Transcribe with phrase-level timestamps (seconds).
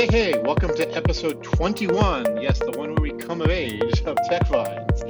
[0.00, 2.40] Hey, hey, welcome to episode 21.
[2.40, 5.02] Yes, the one where we come of age of Tech Vines.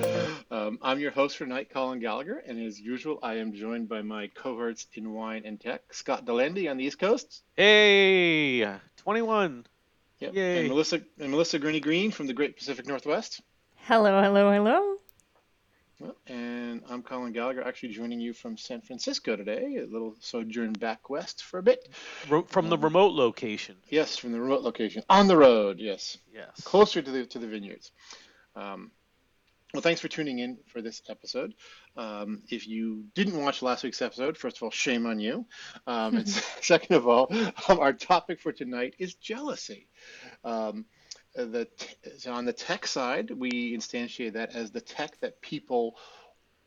[0.50, 4.02] Um, I'm your host for tonight, Colin Gallagher, and as usual, I am joined by
[4.02, 7.44] my cohorts in wine and tech, Scott Delandy on the East Coast.
[7.54, 8.66] Hey,
[8.96, 9.64] 21.
[10.18, 10.34] Yep.
[10.34, 10.58] Yay.
[10.58, 13.42] And Melissa and Melissa Gurney Green from the Great Pacific Northwest.
[13.76, 14.96] Hello, hello, hello.
[16.00, 20.72] Well, And I'm Colin Gallagher, actually joining you from San Francisco today, a little sojourn
[20.72, 21.88] back west for a bit.
[22.28, 23.76] Ro- From the Um, remote location.
[23.90, 26.16] Yes, from the remote location, on the road, yes.
[26.32, 26.58] Yes.
[26.64, 27.92] closer to the to the vineyards.
[28.56, 28.90] Um,
[29.74, 31.54] well, thanks for tuning in for this episode.
[31.96, 35.46] Um, if you didn't watch last week's episode, first of all, shame on you.
[35.86, 36.28] Um, and
[36.62, 37.28] second of all,
[37.68, 39.86] um, our topic for tonight is jealousy.
[41.42, 41.68] Um, the
[42.18, 45.96] so on the tech side, we instantiate that as the tech that people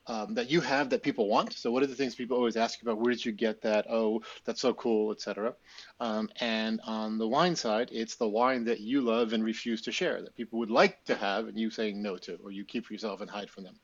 [0.08, 1.54] um, that you have that people want.
[1.54, 3.02] So, what are the things people always ask you about?
[3.02, 3.86] Where did you get that?
[3.90, 5.54] Oh, that's so cool, etc.
[6.00, 9.92] Um, and on the wine side, it's the wine that you love and refuse to
[9.92, 12.86] share, that people would like to have and you saying no to, or you keep
[12.86, 13.80] for yourself and hide from them.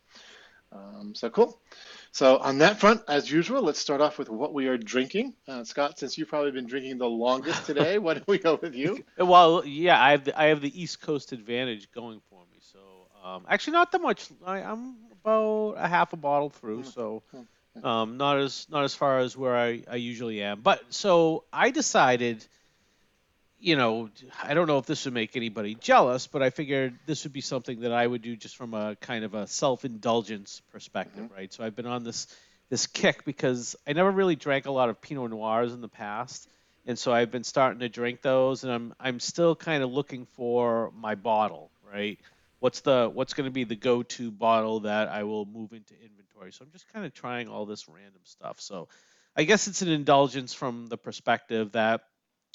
[0.72, 1.60] Um, so cool.
[2.12, 5.34] So on that front, as usual, let's start off with what we are drinking.
[5.48, 8.76] Uh, Scott, since you've probably been drinking the longest today, why don't we go with
[8.76, 9.04] you?
[9.18, 12.60] Well, yeah, I have the, I have the East Coast advantage going for me.
[12.62, 12.80] So,
[13.24, 14.28] um, actually, not that much.
[14.46, 17.24] I, I'm about a half a bottle through, so
[17.84, 20.62] um, not as not as far as where I, I usually am.
[20.62, 22.46] But so I decided,
[23.60, 24.10] you know,
[24.42, 27.42] I don't know if this would make anybody jealous, but I figured this would be
[27.42, 31.34] something that I would do just from a kind of a self-indulgence perspective, mm-hmm.
[31.34, 31.54] right?
[31.54, 32.28] So I've been on this
[32.70, 36.48] this kick because I never really drank a lot of Pinot Noirs in the past,
[36.86, 40.26] and so I've been starting to drink those, and I'm I'm still kind of looking
[40.38, 42.20] for my bottle, right?
[42.60, 46.52] What's the what's going to be the go-to bottle that I will move into inventory?
[46.52, 48.62] So I'm just kind of trying all this random stuff.
[48.62, 48.88] So
[49.36, 52.02] I guess it's an indulgence from the perspective that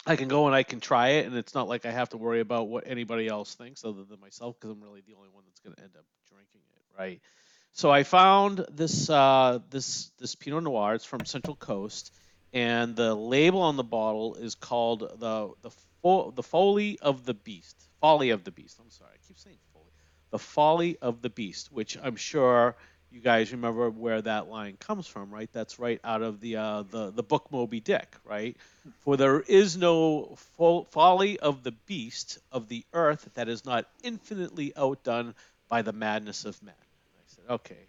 [0.07, 2.19] I can go and I can try it, and it's not like I have to
[2.19, 5.45] worry about what anybody else thinks other than myself because I'm really the only one
[5.47, 7.21] that's going to end up drinking it, right?
[7.73, 10.95] So I found this uh, this this Pinot Noir.
[10.95, 12.13] It's from Central Coast,
[12.53, 15.71] and the label on the bottle is called the the
[16.03, 17.89] fo- the Folly of the Beast.
[18.01, 18.79] Folly of the Beast.
[18.81, 19.91] I'm sorry, I keep saying Folly.
[20.31, 22.77] The Folly of the Beast, which I'm sure
[23.15, 25.49] you guys remember where that line comes from, right?
[25.53, 28.57] That's right out of the uh, the the book Moby Dick, right?
[29.01, 33.87] For there is no fo- folly of the beast of the earth that is not
[34.03, 35.35] infinitely outdone
[35.69, 36.75] by the madness of men.
[36.75, 37.89] And I said, okay,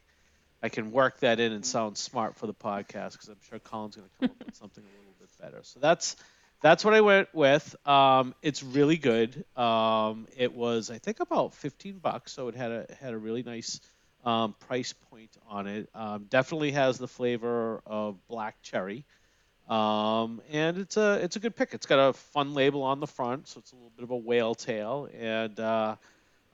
[0.62, 3.96] I can work that in and sound smart for the podcast because I'm sure Colin's
[3.96, 5.60] going to come up with something a little bit better.
[5.64, 6.16] So that's
[6.62, 7.76] that's what I went with.
[7.88, 9.44] Um, it's really good.
[9.58, 13.42] Um, it was I think about 15 bucks, so it had a had a really
[13.42, 13.80] nice
[14.26, 15.90] um, price point on it.
[15.94, 19.06] Um, definitely has the flavor of black cherry.
[19.70, 21.74] Um, and it's a it's a good pick.
[21.74, 24.18] It's got a fun label on the front, so it's a little bit of a
[24.18, 25.96] whale tail, and uh,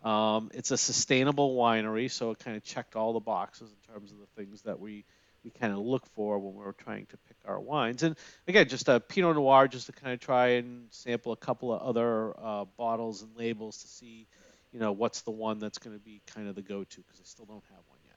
[0.03, 4.11] um, it's a sustainable winery, so it kind of checked all the boxes in terms
[4.13, 5.03] of the things that we
[5.43, 8.03] we kind of look for when we're trying to pick our wines.
[8.03, 8.15] And
[8.47, 11.81] again, just a Pinot Noir, just to kind of try and sample a couple of
[11.81, 14.27] other uh, bottles and labels to see,
[14.71, 17.23] you know, what's the one that's going to be kind of the go-to because I
[17.25, 18.15] still don't have one yet.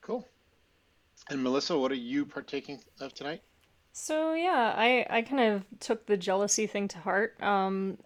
[0.00, 0.28] Cool.
[1.30, 3.42] And Melissa, what are you partaking of tonight?
[3.92, 7.40] So yeah, I I kind of took the jealousy thing to heart.
[7.42, 7.98] Um,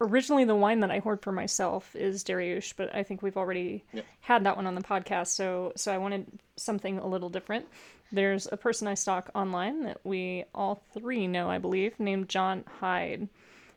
[0.00, 3.84] originally the wine that I hoard for myself is Darioush, but I think we've already
[3.92, 4.02] Yeah.
[4.20, 5.28] had that one on the podcast.
[5.28, 7.66] So so I wanted something a little different.
[8.12, 12.64] There's a person I stalk online that we all three know, I believe, named John
[12.80, 13.28] Hyde,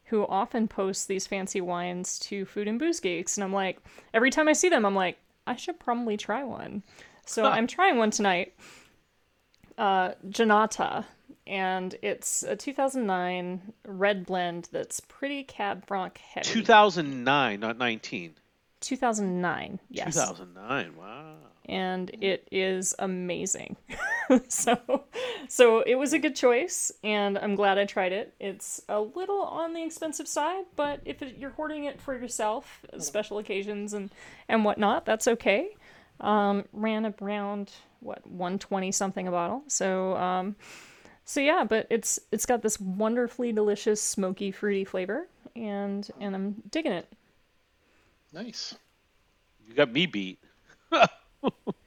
[0.09, 3.79] who often posts these fancy wines to Food and Booze Geeks, and I'm like,
[4.13, 6.83] every time I see them, I'm like, I should probably try one.
[7.25, 8.55] So I'm trying one tonight.
[9.77, 11.05] Uh, Jonata,
[11.45, 16.49] and it's a 2009 red blend that's pretty Cab Franc heavy.
[16.49, 18.33] 2009, not 19.
[18.81, 20.15] 2009, yes.
[20.15, 20.95] 2009.
[20.95, 21.35] Wow.
[21.65, 23.77] And it is amazing.
[24.47, 25.05] so,
[25.47, 28.33] so it was a good choice, and I'm glad I tried it.
[28.39, 32.85] It's a little on the expensive side, but if it, you're hoarding it for yourself,
[32.99, 34.11] special occasions and
[34.47, 35.69] and whatnot, that's okay.
[36.19, 37.71] Um, ran around
[38.01, 39.63] what 120 something a bottle.
[39.67, 40.55] So, um,
[41.25, 46.63] so yeah, but it's it's got this wonderfully delicious smoky fruity flavor, and and I'm
[46.69, 47.11] digging it.
[48.31, 48.75] Nice.
[49.67, 50.39] You got me beat.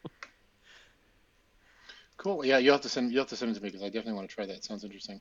[2.22, 2.44] Cool.
[2.44, 4.12] Yeah, you'll have to send you'll have to send it to me because I definitely
[4.12, 4.54] want to try that.
[4.54, 5.20] It sounds interesting.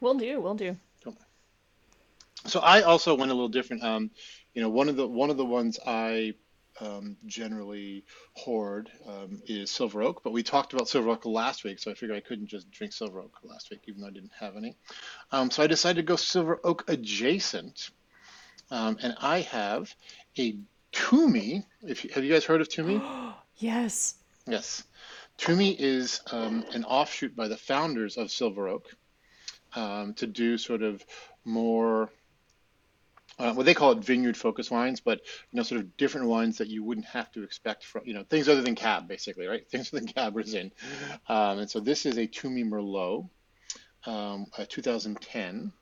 [0.00, 0.76] Will do, will do.
[1.02, 1.16] Cool.
[2.46, 3.82] So I also went a little different.
[3.82, 4.12] Um,
[4.54, 6.34] you know, one of the one of the ones I
[6.80, 11.80] um, generally hoard um, is Silver Oak, but we talked about Silver Oak last week,
[11.80, 14.32] so I figured I couldn't just drink Silver Oak last week, even though I didn't
[14.38, 14.76] have any.
[15.32, 17.90] Um, so I decided to go Silver Oak adjacent,
[18.70, 19.92] um, and I have
[20.38, 20.56] a
[20.92, 21.64] Twomey.
[21.82, 23.02] If you, have you guys heard of Twomey?
[23.56, 24.14] yes.
[24.46, 24.84] Yes.
[25.38, 28.88] Twomey is um, an offshoot by the founders of Silver Oak
[29.74, 31.04] um, to do sort of
[31.44, 32.10] more
[33.38, 36.58] uh, what they call it vineyard focused wines, but you know, sort of different wines
[36.58, 39.68] that you wouldn't have to expect from you know things other than cab, basically, right?
[39.70, 40.72] Things other than cab in.
[41.28, 43.28] Um, and so this is a Twomey Merlot,
[44.06, 45.72] um, a 2010.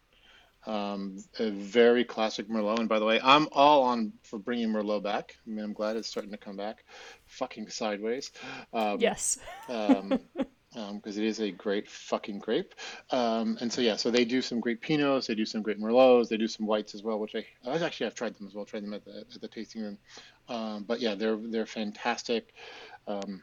[0.67, 5.03] Um, a very classic Merlot, and by the way, I'm all on for bringing Merlot
[5.03, 5.37] back.
[5.47, 6.85] I mean, I'm glad it's starting to come back,
[7.27, 8.33] fucking sideways.
[8.73, 9.39] Um, yes.
[9.69, 10.19] um,
[10.75, 12.75] because um, it is a great fucking grape.
[13.11, 16.29] Um, and so yeah, so they do some great Pinots, they do some great Merlots,
[16.29, 18.65] they do some whites as well, which I, I actually have tried them as well,
[18.65, 19.99] tried them at the at the tasting room.
[20.49, 22.55] Um, but yeah, they're they're fantastic.
[23.07, 23.43] Um,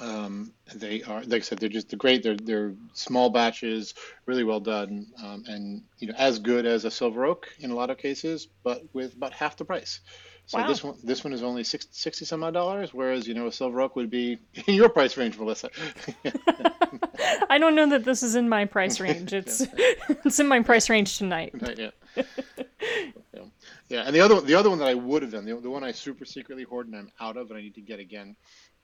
[0.00, 2.22] um, they are, like I said, they're just great.
[2.22, 3.94] They're they're small batches,
[4.26, 7.74] really well done, um, and you know as good as a silver oak in a
[7.74, 10.00] lot of cases, but with about half the price.
[10.46, 10.66] So wow.
[10.66, 13.52] this one, this one is only 60, 60 some odd dollars, whereas you know a
[13.52, 15.70] silver oak would be in your price range, Melissa.
[17.50, 19.32] I don't know that this is in my price range.
[19.32, 21.54] It's it's in my price range tonight.
[21.76, 21.90] yeah.
[22.16, 23.42] yeah.
[23.88, 25.84] yeah, and the other the other one that I would have done, the, the one
[25.84, 28.34] I super secretly hoard and I'm out of and I need to get again,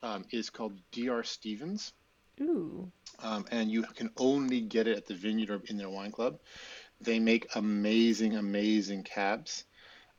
[0.03, 1.23] um, is called Dr.
[1.23, 1.93] Stevens.
[2.41, 2.91] Ooh.
[3.19, 6.39] Um, and you can only get it at the vineyard or in their wine club.
[7.01, 9.65] They make amazing, amazing cabs.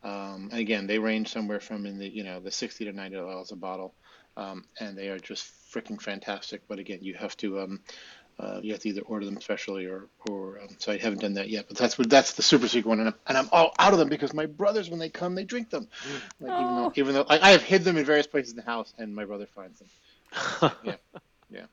[0.03, 3.17] Um, and again, they range somewhere from in the you know the sixty to ninety
[3.17, 3.95] dollars a bottle,
[4.37, 6.63] um, and they are just freaking fantastic.
[6.69, 7.81] But again, you have to um,
[8.40, 11.35] uh, you have to either order them specially or or um, so I haven't done
[11.35, 11.67] that yet.
[11.67, 13.99] But that's what that's the super secret one, and I'm, and I'm all out of
[13.99, 15.88] them because my brothers when they come they drink them.
[16.40, 18.62] Like, even though even though I, I, have hid them in various places in the
[18.62, 20.73] house, and my brother finds them.
[20.85, 20.96] yeah,
[21.50, 21.67] yeah.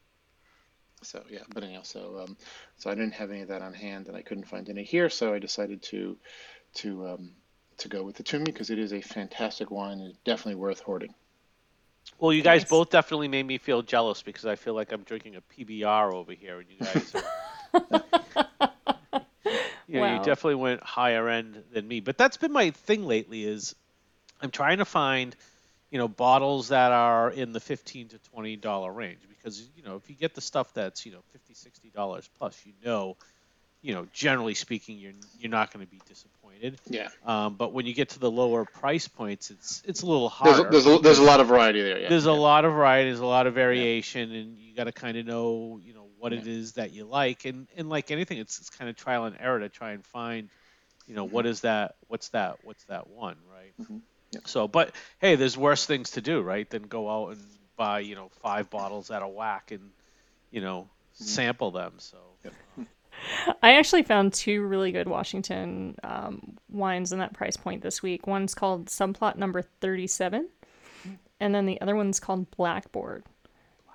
[1.04, 2.38] So yeah, but anyhow, so um,
[2.78, 5.10] so I didn't have any of that on hand, and I couldn't find any here,
[5.10, 6.18] so I decided to
[6.76, 7.32] to um,
[7.78, 11.14] to go with the Twomey because it is a fantastic wine and definitely worth hoarding.
[12.20, 12.70] Well, you guys nice.
[12.70, 16.32] both definitely made me feel jealous because I feel like I'm drinking a PBR over
[16.32, 17.14] here, and you guys.
[17.16, 17.24] Are,
[19.88, 20.18] you, know, wow.
[20.18, 23.44] you definitely went higher end than me, but that's been my thing lately.
[23.44, 23.76] Is
[24.42, 25.36] I'm trying to find,
[25.92, 29.98] you know, bottles that are in the fifteen to twenty dollar range because you know
[29.98, 33.18] if you get the stuff that's you know 50 60 dollars plus, you know
[33.86, 36.35] you know, generally speaking, you're you're not going to be disappointed.
[36.88, 37.10] Yeah.
[37.26, 40.70] Um, but when you get to the lower price points, it's it's a little harder.
[40.70, 42.00] There's a, there's a, there's a lot of variety there.
[42.00, 42.10] Yeah.
[42.10, 42.32] There's yeah.
[42.32, 43.10] a lot of variety.
[43.10, 44.40] There's a lot of variation, yeah.
[44.40, 46.40] and you got to kind of know, you know, what yeah.
[46.40, 49.36] it is that you like, and and like anything, it's it's kind of trial and
[49.40, 50.50] error to try and find,
[51.08, 51.36] you know, mm-hmm.
[51.36, 51.96] what is that?
[52.08, 52.58] What's that?
[52.64, 53.36] What's that one?
[53.54, 53.74] Right.
[53.82, 53.98] Mm-hmm.
[54.46, 56.70] So, but hey, there's worse things to do, right?
[56.70, 57.46] Than go out and
[57.78, 59.92] buy, you know, five bottles at a whack and,
[60.52, 60.82] you know,
[61.16, 61.24] mm-hmm.
[61.24, 61.94] sample them.
[61.98, 62.18] So.
[63.62, 68.28] I actually found two really good Washington um, wines in that price point this week.
[68.28, 70.48] One's called Subplot Number 37,
[71.40, 73.24] and then the other one's called Blackboard.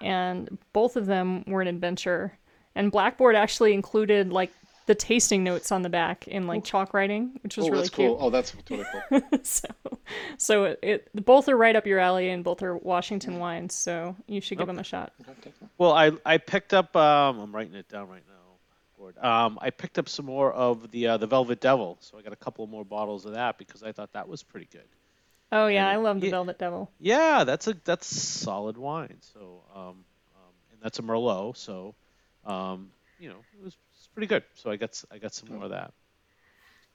[0.01, 2.39] And both of them were an adventure.
[2.75, 4.51] And Blackboard actually included like
[4.87, 7.95] the tasting notes on the back in like chalk writing, which was oh, really that's
[7.95, 8.09] cute.
[8.09, 8.19] Cool.
[8.21, 9.23] Oh, that's totally cool.
[9.45, 9.69] so,
[10.37, 13.73] so it, it, both are right up your alley, and both are Washington wines.
[13.75, 14.73] So you should give okay.
[14.73, 15.13] them a shot.
[15.79, 16.97] Well, I I picked up.
[16.97, 18.40] Um, I'm writing it down right now.
[19.21, 22.33] Um, I picked up some more of the uh, the Velvet Devil, so I got
[22.33, 24.87] a couple more bottles of that because I thought that was pretty good.
[25.53, 26.91] Oh yeah, and, I love the yeah, Velvet Devil.
[27.01, 29.17] Yeah, that's a that's solid wine.
[29.21, 29.95] So, um, um,
[30.73, 31.57] and that's a Merlot.
[31.57, 31.95] So,
[32.45, 34.45] um, you know, it was, it was pretty good.
[34.55, 35.93] So I got I got some more of that.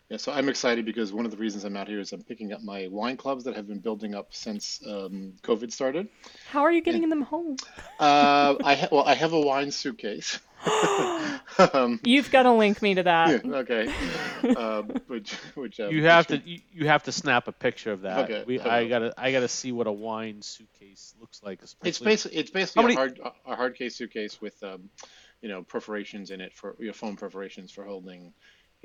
[0.09, 2.53] Yeah, so I'm excited because one of the reasons I'm out here is I'm picking
[2.53, 6.09] up my wine clubs that have been building up since um, COVID started.
[6.47, 7.57] How are you getting and, them home?
[7.99, 10.39] uh, I ha- well, I have a wine suitcase.
[11.73, 13.25] um, You've got to link me to that.
[13.45, 13.93] Yeah, okay.
[14.43, 18.01] Uh, which, which uh, you have to you, you, have to snap a picture of
[18.01, 18.25] that.
[18.25, 18.43] Okay.
[18.45, 21.61] We, I gotta I gotta see what a wine suitcase looks like.
[21.83, 22.93] It's basically it's basically many...
[22.95, 24.89] a hard a hard case suitcase with um,
[25.41, 28.33] you know perforations in it for you know, foam perforations for holding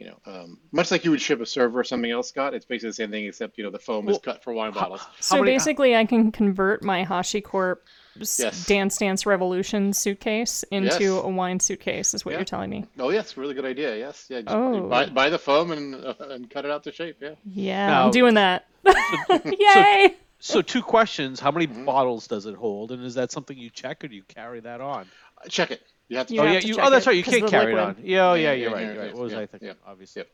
[0.00, 2.54] you know, um, much like you would ship a server or something else, Scott.
[2.54, 4.72] It's basically the same thing, except you know the foam well, is cut for wine
[4.72, 5.06] bottles.
[5.20, 7.76] So many, basically, I can convert my HashiCorp
[8.16, 8.66] yes.
[8.66, 11.24] Dance Dance Revolution suitcase into yes.
[11.24, 12.14] a wine suitcase.
[12.14, 12.38] Is what yeah.
[12.38, 12.84] you're telling me?
[12.98, 13.96] Oh yes, really good idea.
[13.96, 14.42] Yes, yeah.
[14.46, 14.88] oh.
[14.88, 17.16] buy, buy the foam and uh, and cut it out to shape.
[17.20, 17.34] Yeah.
[17.44, 18.66] Yeah, now, I'm doing that.
[19.44, 20.16] Yay!
[20.38, 21.84] So, so, two questions: How many mm-hmm.
[21.84, 24.80] bottles does it hold, and is that something you check, or do you carry that
[24.80, 25.06] on?
[25.48, 25.82] check it.
[26.08, 26.34] You have to.
[26.34, 27.16] You oh yeah, you, oh that's right.
[27.16, 27.96] You can't carry liquid.
[27.96, 28.04] it on.
[28.04, 28.86] Yeah, oh yeah, you're right.
[28.86, 29.14] You're right.
[29.14, 29.68] What was I thinking?
[29.68, 29.74] Yeah.
[29.86, 30.24] Obviously.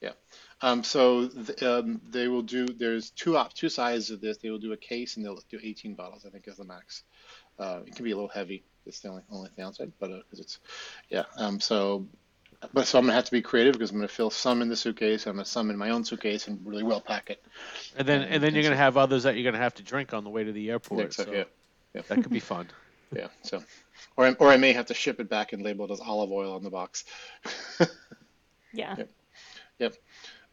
[0.00, 0.10] Yeah.
[0.62, 2.66] Um, so th- um, they will do.
[2.66, 4.38] There's two op two sizes of this.
[4.38, 6.24] They will do a case and they'll do 18 bottles.
[6.26, 7.02] I think is the max.
[7.58, 8.64] Uh, it can be a little heavy.
[8.86, 10.60] It's the only only downside, but because uh, it's
[11.10, 11.24] yeah.
[11.36, 12.06] Um, so
[12.72, 14.76] but so I'm gonna have to be creative because I'm gonna fill some in the
[14.76, 15.26] suitcase.
[15.26, 17.44] I'm gonna some in my own suitcase and really well pack it.
[17.96, 20.24] And then and then you're gonna have others that you're gonna have to drink on
[20.24, 21.00] the way to the airport.
[21.00, 21.44] Yeah, exactly, so yeah.
[21.94, 22.02] Yeah.
[22.08, 22.68] that could be fun.
[23.14, 23.28] Yeah.
[23.42, 23.62] So,
[24.16, 26.32] or I, or I may have to ship it back and label it as olive
[26.32, 27.04] oil on the box.
[28.76, 28.94] Yeah.
[28.98, 29.10] Yep.
[29.78, 29.94] Yep.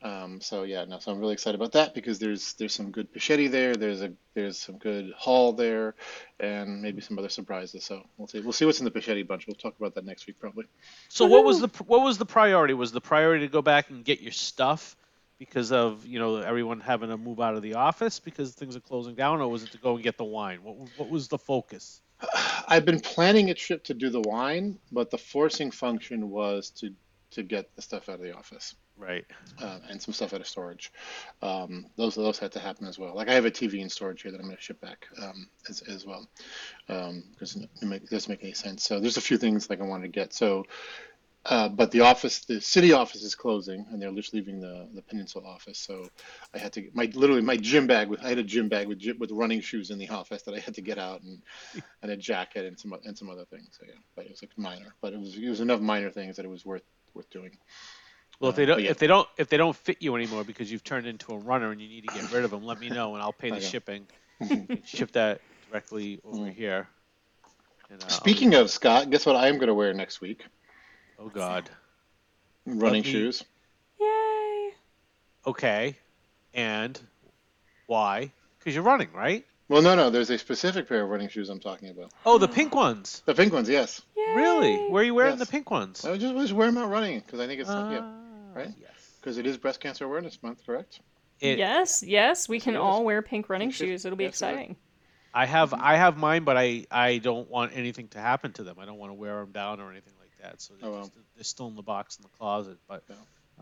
[0.03, 3.12] Um, so yeah, no, so I'm really excited about that because there's there's some good
[3.13, 5.95] Pichetti there, there's a there's some good Hall there,
[6.41, 7.86] and maybe some other surprises.
[7.86, 9.48] So we'll see we'll see what's in the Pichetti bunch.
[9.48, 10.65] We'll talk about that next week probably.
[11.07, 12.74] So what was the what was the priority?
[12.74, 14.98] Was the priority to go back and get your stuff
[15.39, 18.81] because of you know everyone having to move out of the office because things are
[18.81, 20.63] closing down, or was it to go and get the wine?
[20.63, 22.01] What what was the focus?
[22.67, 26.93] I've been planning a trip to do the wine, but the forcing function was to
[27.34, 28.75] to get the stuff out of the office.
[28.96, 29.25] Right.
[29.60, 30.92] uh, and some stuff out of storage.
[31.42, 33.16] Um, those those had to happen as well.
[33.16, 35.50] Like I have a TV in storage here that I'm going to ship back um,
[35.70, 36.28] as, as well
[36.88, 38.84] because it, make, it doesn't make any sense.
[38.84, 40.34] So there's a few things like I wanted to get.
[40.34, 40.66] So,
[41.46, 45.02] uh, but the office, the city office is closing, and they're just leaving the, the
[45.02, 45.78] peninsula office.
[45.78, 46.08] So
[46.54, 48.88] I had to get my literally my gym bag with I had a gym bag
[48.88, 51.42] with with running shoes in the office that I had to get out and
[52.02, 53.78] and a jacket and some and some other things.
[53.78, 56.38] So yeah, but it was like minor, but it was it was enough minor things
[56.38, 57.51] that it was worth worth doing.
[58.39, 58.91] Well, if Uh, they don't but yeah.
[58.91, 61.72] if they don't if they don't fit you anymore because you've turned into a runner
[61.72, 63.62] and you need to get rid of them, let me know and I'll pay the
[63.62, 64.08] shipping.
[64.86, 66.53] ship that directly over Mm.
[66.53, 66.88] here.
[67.89, 70.43] And, uh, Speaking of Scott, guess what I am going to wear next week?
[71.20, 71.70] oh God.
[72.65, 73.43] Running me- shoes.
[74.00, 74.72] Yay.
[75.46, 75.98] Okay.
[76.53, 77.00] And
[77.88, 78.32] why?
[78.60, 79.46] Because you're running, right?
[79.74, 80.10] Well, no, no.
[80.10, 82.12] There's a specific pair of running shoes I'm talking about.
[82.25, 83.24] Oh, the pink ones.
[83.25, 84.01] The pink ones, yes.
[84.15, 84.34] Yay.
[84.36, 84.77] Really?
[84.89, 85.39] Where are you wearing Yes.
[85.48, 86.06] the pink ones?
[86.06, 88.13] I just, just wear them out running because I think it's yeah, Ah,
[88.53, 88.70] right?
[88.80, 88.92] Yes.
[89.20, 91.00] because it is Breast Cancer Awareness Month, correct?
[91.39, 92.82] It- yes, yes, we can it is.
[92.82, 93.88] all wear pink running should.
[93.88, 94.06] shoes.
[94.06, 94.51] It'll be Yes, it is.
[94.51, 94.75] exciting.
[95.34, 98.77] I have I have mine, but I I don't want anything to happen to them.
[98.80, 100.62] I don't want to wear them down or anything like that.
[100.62, 101.01] So they're, Oh, well.
[101.01, 102.77] just, they're still in the box in the closet.
[102.88, 103.03] But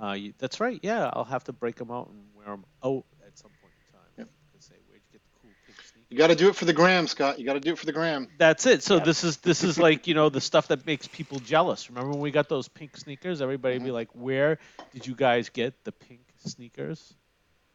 [0.03, 0.80] uh, you, that's right.
[0.84, 3.94] Yeah, I'll have to break them out and wear them out at some point in
[3.94, 4.10] time.
[4.18, 4.27] Yep.
[4.53, 6.00] And say, where'd you get the cool pink sneakers?
[6.12, 7.39] You got to do it for the gram, Scott.
[7.39, 8.27] You got to do it for the gram.
[8.38, 8.84] That's it.
[8.84, 9.06] So Yep.
[9.06, 11.89] this is this is like you know the stuff that makes people jealous.
[11.89, 13.41] Remember when we got those pink sneakers?
[13.41, 14.60] Everybody would be like, "Where
[14.94, 17.13] did you guys get the pink sneakers?"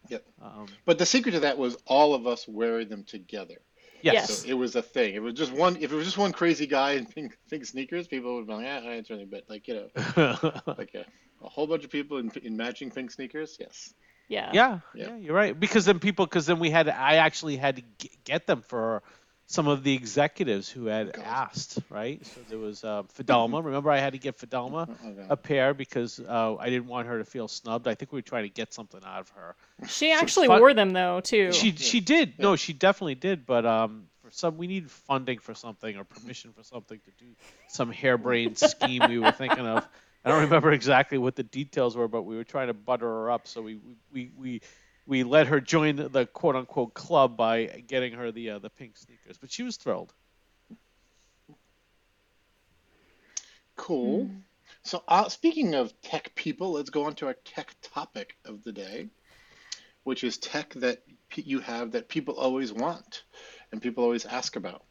[0.09, 0.25] Yep.
[0.43, 3.57] Um, But the secret to that was all of us wearing them together.
[4.03, 4.15] yes.
[4.15, 4.39] Yes.
[4.43, 5.15] So it was a thing.
[5.15, 5.77] It was just one.
[5.81, 8.65] If it was just one crazy guy in pink, pink sneakers, people would be like,
[8.67, 9.89] "Yeah, it's really but like you know,
[10.79, 11.07] like a,
[11.43, 13.57] a whole bunch of people in, in matching pink sneakers.
[13.59, 13.95] Yes.
[14.29, 14.51] Yeah.
[14.53, 15.09] yeah, Yeah.
[15.11, 15.59] yeah, you're right.
[15.59, 17.83] Because then people, because then we had, I actually had to
[18.25, 19.03] get them for
[19.49, 21.25] some of the executives who had God.
[21.25, 22.25] asked, right?
[22.27, 23.65] So there was uh, Fidelma.
[23.65, 25.27] Remember, I had to get Fidelma Okay.
[25.29, 27.87] a pair because uh, I didn't want her to feel snubbed.
[27.87, 29.55] I think we were trying to get something out of her.
[29.87, 31.53] She actually fun- wore them though too.
[31.53, 32.41] She she did.
[32.41, 33.47] No, she definitely did.
[33.47, 37.31] But um, for some, we need funding for something or permission for something to do
[37.69, 39.87] some harebrained scheme we were thinking of.
[40.27, 43.31] I don't remember exactly what the details were, but we were trying to butter her
[43.31, 43.47] up.
[43.47, 43.79] So we
[44.13, 44.61] we we
[45.07, 48.69] we let her join the, the quote unquote club by getting her the uh, the
[48.69, 49.39] pink sneakers.
[49.39, 50.13] But she was thrilled.
[53.77, 54.29] Cool.
[54.83, 58.73] So, uh, speaking of tech people, let's go on to our tech topic of the
[58.73, 59.09] day,
[60.03, 61.03] which is tech that
[61.37, 63.23] you have that people always want
[63.71, 64.86] and people always ask about.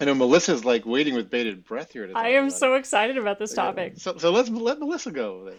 [0.00, 3.52] I know Melissa's like waiting with bated breath here I am so excited about this
[3.52, 3.56] it.
[3.56, 3.94] topic.
[3.96, 5.56] So, so let's let Melissa go then.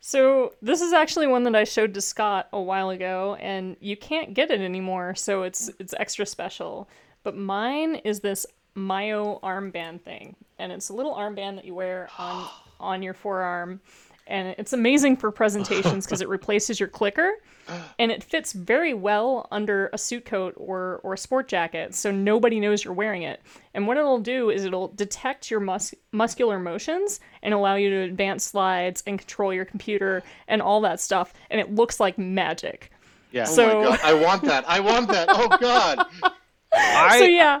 [0.00, 3.96] So this is actually one that I showed to Scott a while ago, and you
[3.96, 6.88] can't get it anymore, so it's it's extra special.
[7.24, 12.08] But mine is this Myo armband thing, and it's a little armband that you wear
[12.18, 12.48] on
[12.80, 13.80] on your forearm,
[14.28, 17.32] and it's amazing for presentations because it replaces your clicker,
[17.98, 22.10] and it fits very well under a suit coat or or a sport jacket, so
[22.10, 23.40] nobody knows you're wearing it.
[23.74, 27.96] And what it'll do is it'll detect your mus- muscular motions and allow you to
[28.02, 32.90] advance slides and control your computer and all that stuff, and it looks like magic.
[33.32, 33.44] Yeah.
[33.48, 34.64] Oh So- my god, I want that.
[34.68, 35.28] I want that.
[35.30, 36.06] Oh god.
[36.72, 37.60] I, so yeah,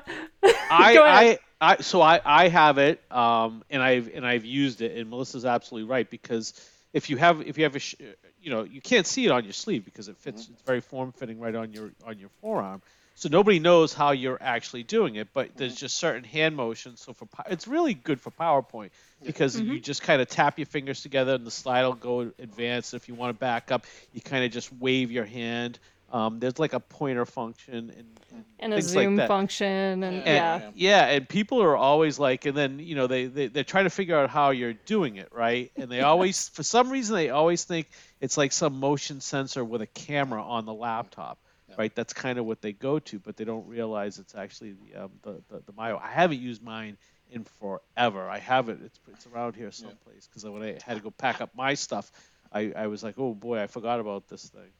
[0.70, 1.26] I, Go ahead.
[1.26, 5.10] I, I, so I, I have it, um, and I've and I've used it, and
[5.10, 6.54] Melissa's absolutely right because
[6.92, 7.96] if you have if you have a, sh-
[8.40, 10.44] you know, you can't see it on your sleeve because it fits.
[10.44, 10.52] Mm-hmm.
[10.52, 12.80] It's very form fitting right on your on your forearm,
[13.16, 15.28] so nobody knows how you're actually doing it.
[15.32, 15.80] But there's mm-hmm.
[15.80, 17.00] just certain hand motions.
[17.00, 18.90] So for it's really good for PowerPoint
[19.24, 19.82] because you mm-hmm.
[19.82, 22.94] just kind of tap your fingers together and the slide will go advanced.
[22.94, 26.58] If you want to back up, you kind of just wave your hand Um, there's
[26.58, 30.70] like a pointer function and, and, and a zoom like function and, And, yeah.
[30.74, 33.90] yeah, and people are always like, and then you know they, they they're trying to
[33.90, 35.70] figure out how you're doing it, right?
[35.76, 37.88] And they always, for some reason, they always think
[38.20, 41.38] it's like some motion sensor with a camera on the laptop,
[41.76, 41.94] right?
[41.94, 45.10] That's kind of what they go to, but they don't realize it's actually the um,
[45.22, 45.98] the, the the Myo.
[46.02, 46.96] I haven't used mine
[47.30, 48.28] in forever.
[48.30, 48.78] I have it.
[48.82, 52.10] It's it's around here someplace because when I had to go pack up my stuff,
[52.50, 54.70] I I was like, oh boy, I forgot about this thing.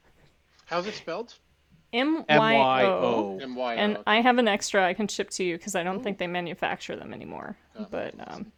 [0.68, 1.34] How's it spelled?
[1.92, 2.88] M M Y Y O.
[2.88, 3.38] O.
[3.40, 3.76] M Y O.
[3.76, 6.26] And I have an extra I can ship to you because I don't think they
[6.26, 7.56] manufacture them anymore.
[7.90, 8.52] But um,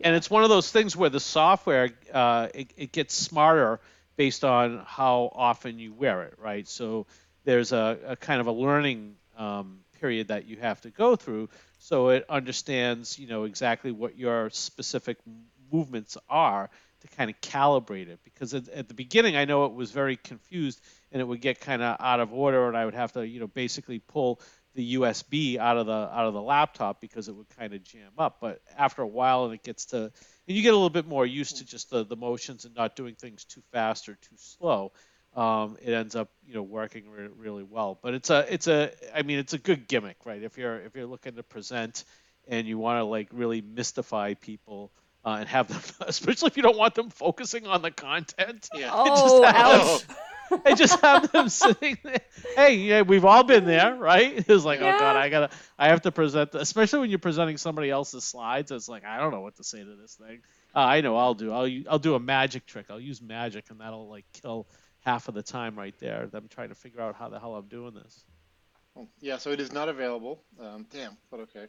[0.00, 3.80] and it's one of those things where the software uh, it, it gets smarter
[4.16, 7.06] based on how often you wear it right so
[7.44, 11.48] there's a, a kind of a learning um, period that you have to go through
[11.78, 15.18] so it understands you know exactly what your specific
[15.72, 16.70] movements are
[17.06, 20.16] to kind of calibrate it because at, at the beginning i know it was very
[20.16, 20.80] confused
[21.12, 23.40] and it would get kind of out of order and i would have to you
[23.40, 24.40] know basically pull
[24.76, 28.12] the USB out of the out of the laptop because it would kind of jam
[28.18, 28.36] up.
[28.40, 30.12] But after a while, and it gets to, and
[30.46, 33.14] you get a little bit more used to just the, the motions and not doing
[33.14, 34.92] things too fast or too slow.
[35.34, 37.98] Um, it ends up you know working re- really well.
[38.00, 40.42] But it's a it's a I mean it's a good gimmick, right?
[40.42, 42.04] If you're if you're looking to present
[42.46, 44.92] and you want to like really mystify people.
[45.26, 48.68] Uh, and have them, especially if you don't want them focusing on the content.
[48.76, 48.90] Yeah.
[48.92, 50.04] oh, ouch.
[50.64, 52.20] and just have them sitting there.
[52.54, 54.32] Hey, yeah, we've all been there, right?
[54.48, 57.56] It's like, oh god, I gotta, I have to present, the, especially when you're presenting
[57.56, 58.70] somebody else's slides.
[58.70, 60.42] It's like, I don't know what to say to this thing.
[60.72, 61.50] Uh, I know I'll do.
[61.52, 62.86] I'll, u- I'll do a magic trick.
[62.90, 64.68] I'll use magic, and that'll like kill
[65.00, 66.28] half of the time right there.
[66.28, 68.22] Them trying to figure out how the hell I'm doing this.
[68.96, 70.44] Oh, Yeah, so it is not available.
[70.60, 71.66] Um, damn, but okay.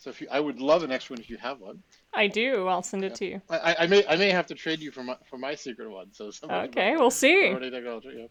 [0.00, 1.82] So if you, I would love an extra one if you have one.
[2.14, 2.66] I do.
[2.66, 3.42] I'll send it to you.
[3.50, 5.90] I, I- I may I may have to trade you for my for my secret
[5.90, 6.12] one.
[6.12, 7.42] So Okay, we'll see.
[7.42, 8.26] Technology, yeah.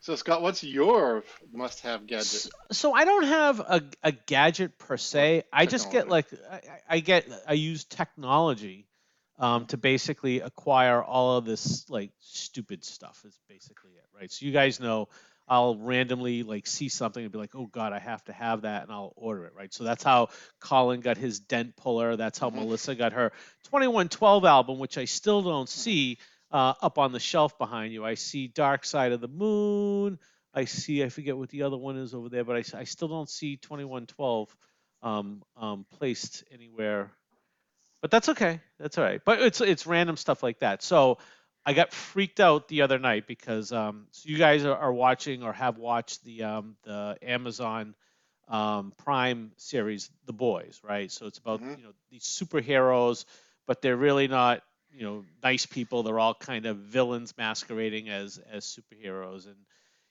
[0.00, 2.48] So Scott, what's your must-have gadget?
[2.72, 5.44] So I don't have a, a gadget per se.
[5.52, 8.88] I just get like I, I get I use technology
[9.38, 13.22] um, to basically acquire all of this like stupid stuff.
[13.26, 14.32] Is basically it, right?
[14.32, 15.08] So you guys know
[15.52, 18.84] I'll randomly like see something and be like, oh god, I have to have that,
[18.84, 19.70] and I'll order it, right?
[19.70, 22.16] So that's how Colin got his dent puller.
[22.16, 22.54] That's how Mhm.
[22.54, 23.32] Melissa got her
[23.64, 26.16] 2112 album, which I still don't see
[26.50, 28.02] uh, up on the shelf behind you.
[28.02, 30.18] I see Dark Side of the Moon.
[30.54, 33.08] I see, I forget what the other one is over there, but I, I still
[33.08, 34.56] don't see 2112
[35.02, 37.10] um, um, placed anywhere.
[38.00, 38.60] But that's okay.
[38.78, 39.20] That's all right.
[39.22, 40.82] But it's it's random stuff like that.
[40.82, 41.18] So
[41.64, 45.42] I got freaked out the other night because um, so you guys are, are watching
[45.42, 47.94] or have watched the um, the Amazon
[48.48, 51.10] um, Prime series, The Boys, right?
[51.10, 51.78] So it's about Mhm.
[51.78, 53.24] you know these superheroes,
[53.66, 56.02] but they're really not you know nice people.
[56.02, 59.56] They're all kind of villains masquerading as as superheroes, and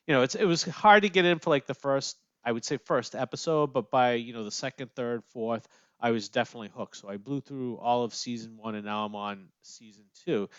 [0.07, 2.65] you know it's it was hard to get in for like the first I would
[2.65, 5.67] say first episode, but by you know the second, third, fourth,
[5.99, 6.97] I was definitely hooked.
[6.97, 10.49] So I blew through all of season one, and now I'm on season two.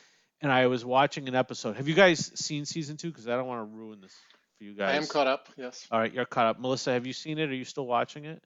[0.43, 1.77] And I was watching an episode.
[1.77, 3.09] Have you guys seen season two?
[3.09, 4.15] Because I don't want to ruin this
[4.59, 4.95] for you guys.
[4.95, 5.49] I am caught up.
[5.57, 5.87] Yes.
[5.91, 6.59] All right, you're caught up.
[6.61, 7.49] Melissa, have you seen it?
[7.49, 8.43] Are you still watching it?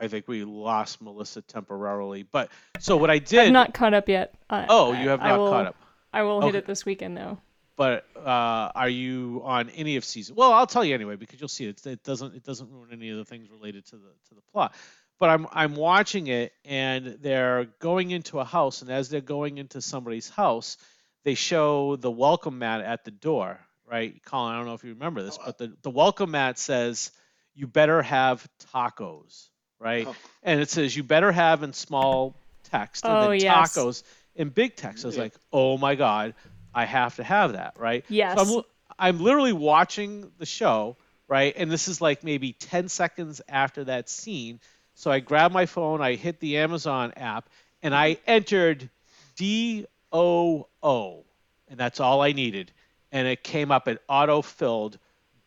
[0.00, 2.22] I think we lost Melissa temporarily.
[2.22, 3.48] But so what I did.
[3.48, 4.34] I'm not caught up yet.
[4.48, 5.76] I, oh, you have I not will- caught up.
[6.12, 7.38] I will hit it this weekend though.
[7.76, 10.34] But uh, are you on any of season?
[10.34, 11.86] Well, I'll tell you anyway because you'll see it.
[11.86, 12.34] It doesn't.
[12.34, 14.74] It doesn't ruin any of the things related to the to the plot.
[15.20, 19.58] But I'm I'm watching it, and they're going into a house, and as they're going
[19.58, 20.78] into somebody's house,
[21.24, 23.60] they show the welcome mat at the door.
[23.86, 24.54] Right, Colin?
[24.54, 27.12] I don't know if you remember this, Oh, uh but the the welcome mat says,
[27.54, 30.16] "You better have tacos." Right, Oh.
[30.42, 32.34] and it says, "You better have" in small
[32.70, 33.76] text, and Oh, then yes.
[33.76, 34.02] tacos
[34.34, 35.04] in big text.
[35.04, 35.24] I was Yeah.
[35.24, 36.34] like, "Oh my god."
[36.72, 38.04] I have to have that, right?
[38.08, 38.38] Yes.
[38.48, 38.60] So
[38.98, 41.52] I'm, I'm literally watching the show, right?
[41.56, 44.60] And this is like maybe 10 seconds after that scene.
[45.00, 47.48] So I grabbed my phone, I hit the Amazon app,
[47.82, 48.90] and I entered
[49.34, 51.24] D O O,
[51.70, 52.70] and that's all I needed.
[53.10, 54.98] And it came up at auto filled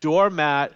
[0.01, 0.73] doormat.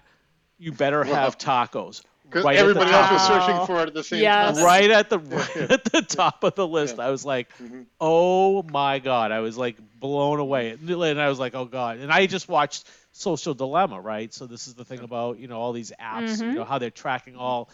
[0.59, 2.03] You better have tacos.
[2.23, 4.57] Because Right everybody else was searching for it at the same Yes.
[4.57, 4.63] time.
[4.65, 6.97] right at the right at the top of the list.
[6.97, 7.07] Yeah.
[7.07, 7.85] I was like, Mhm.
[7.99, 12.11] "Oh my god!" I was like blown away, and I was like, "Oh god!" And
[12.11, 14.31] I just watched Social Dilemma, right?
[14.31, 16.55] So this is the thing about you know all these apps, you Mhm.
[16.55, 17.69] know how they're tracking all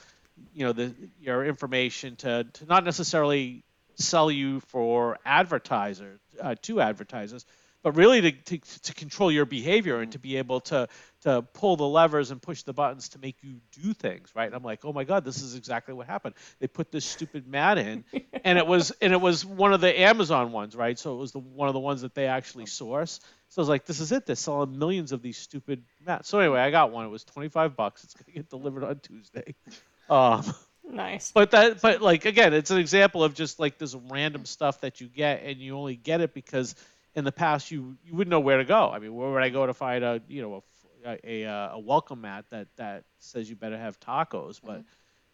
[0.54, 3.64] you know the your information to to not necessarily
[3.96, 7.46] sell you for advertiser uh, to advertisers,
[7.84, 10.88] but really to, to, to control your behavior and to be able to
[11.22, 14.46] to pull the levers and push the buttons to make you do things right?
[14.46, 16.36] And i'm like oh my god this is exactly what happened.
[16.60, 18.04] They put this stupid mat in
[18.44, 20.98] and it was and it was one of the amazon ones right?
[20.98, 23.20] So it was the one of the ones that they actually source.
[23.50, 24.26] So i was like this is it.
[24.26, 26.30] They're selling millions of these stupid mats.
[26.30, 27.06] So anyway i got one.
[27.06, 28.04] It was 25 bucks.
[28.04, 29.56] It's going to get delivered on tuesday
[30.14, 30.54] um,
[30.90, 31.32] Nice.
[31.32, 35.02] but that but like again it's an example of just like this random stuff that
[35.02, 36.76] you get and you only get it because
[37.16, 39.50] in the past you you wouldn't know where to go i mean where would i
[39.50, 40.62] go to find a you know a
[41.06, 44.84] a, a, a welcome mat that that says you better have tacos but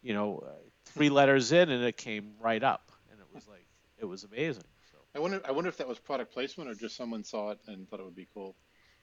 [0.02, 0.50] you know uh,
[0.86, 3.66] three letters in and it came right up and it was like
[3.98, 5.40] it was amazing so I wonder.
[5.44, 8.04] I wonder if that was product placement or just someone saw it and thought it
[8.04, 8.54] would be cool.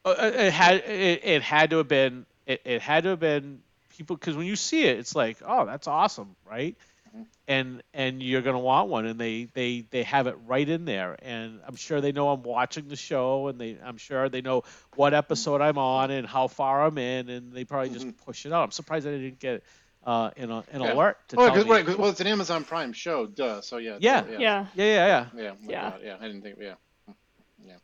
[0.04, 3.20] Uh, uh, it had it, it had to have been it, it had to have
[3.20, 3.60] been
[3.98, 6.76] people because when you see it it's like oh that's awesome right
[7.16, 7.24] Mhm.
[7.48, 11.16] and and you're gonna want one and they they they have it right in there
[11.22, 14.62] and i'm sure they know i'm watching the show and they i'm sure they know
[14.94, 18.52] what episode i'm on and how far i'm in and they probably just push it
[18.52, 19.62] out i'm surprised i didn't get
[20.04, 20.80] uh an, an Mm-hmm.
[20.82, 20.92] Yeah.
[20.92, 21.70] alert to Oh, tell 'cause- me.
[21.70, 23.60] right, 'cause- well, it's an Amazon Prime show, duh.
[23.62, 23.96] So yeah.
[24.00, 24.24] Yeah.
[24.30, 24.38] yeah.
[24.38, 24.66] Yeah.
[24.74, 25.90] yeah yeah yeah Yeah, Yeah.
[25.90, 26.16] God, yeah.
[26.20, 26.58] I didn't think.
[26.60, 26.74] Yeah,
[27.64, 27.74] yeah.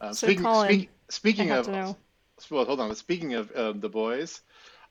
[0.00, 1.96] Um, So, speaking Colin, speak, speaking I have of, to know.
[2.50, 2.94] well, hold on.
[2.94, 4.40] Speaking of um, the boys,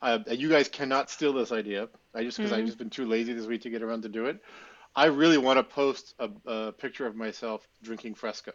[0.01, 1.87] uh, you guys cannot steal this idea.
[2.13, 2.67] I just because I've Mhm.
[2.67, 4.41] just been too lazy this week to get around to do it.
[4.95, 8.53] I really want to post a, a picture of myself drinking Fresca.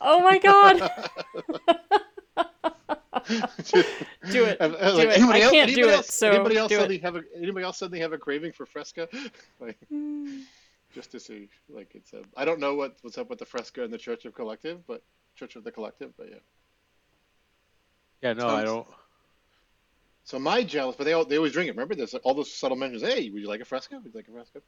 [0.00, 0.80] Oh my god.
[4.30, 4.60] Do it.
[4.60, 5.16] Uh, uh, Do like, it.
[5.18, 6.78] Anybody I else, can't do anybody it, else, so anybody else do it.
[6.78, 9.08] suddenly have a anybody else suddenly have a craving for Fresca?
[9.60, 9.78] like,
[10.92, 12.22] just to see, like it's a.
[12.36, 15.02] I don't know what what's up with the Fresca and the Church of Collective, but
[15.36, 16.36] Church of the Collective, but yeah.
[18.22, 18.86] yeah no i don't
[20.24, 21.72] So my jealous, but they all they always drink it.
[21.72, 23.02] Remember, there's all those subtle mentions.
[23.02, 23.96] Hey, would you like a fresco?
[23.96, 24.60] Would you like a Fresca?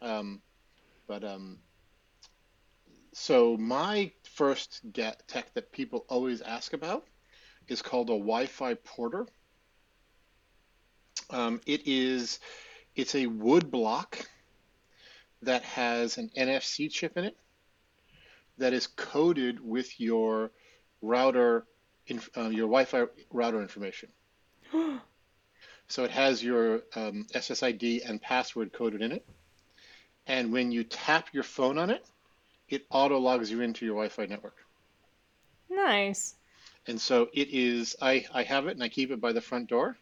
[0.00, 0.40] Um,
[1.08, 1.58] but um,
[3.12, 7.06] so my first get tech that people always ask about
[7.66, 9.26] is called a Wi-Fi porter.
[11.30, 12.40] Um, it is,
[12.94, 14.18] it's a wood block
[15.42, 17.36] that has an NFC chip in it
[18.58, 20.50] that is coded with your
[21.00, 21.66] router,
[22.36, 24.10] uh, your Wi-Fi router information.
[25.88, 29.24] So it has your um, SSID and password coded in it.
[30.26, 32.04] And when you tap your phone on it,
[32.68, 34.56] it auto logs you into your Wi-Fi network.
[35.70, 36.34] nice.
[36.86, 39.68] And so it is, I, I have it and I keep it by the front
[39.68, 39.96] door.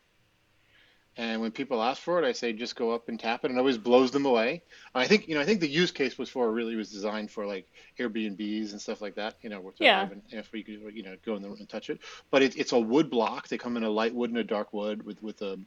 [1.16, 3.56] And when people ask for it, I say just go up and tap it, and
[3.56, 4.62] it always blows them away.
[4.94, 7.46] I think you know I think the use case was for really was designed for
[7.46, 7.66] like
[7.98, 9.36] Airbnbs and stuff like that.
[9.42, 10.00] You know, where Yeah.
[10.00, 12.00] have an- if you could you know go in there and touch it.
[12.30, 13.46] But it, it's a wood block.
[13.48, 15.58] They come in a light wood and a dark wood with with a,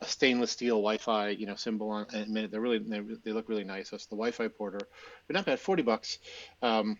[0.00, 2.06] a stainless steel Wi-Fi you know symbol on.
[2.12, 3.90] And they're really they they look really nice.
[3.90, 4.80] That's the Wi-Fi porter.
[5.26, 6.18] They're not bad, forty bucks.
[6.62, 6.98] Um,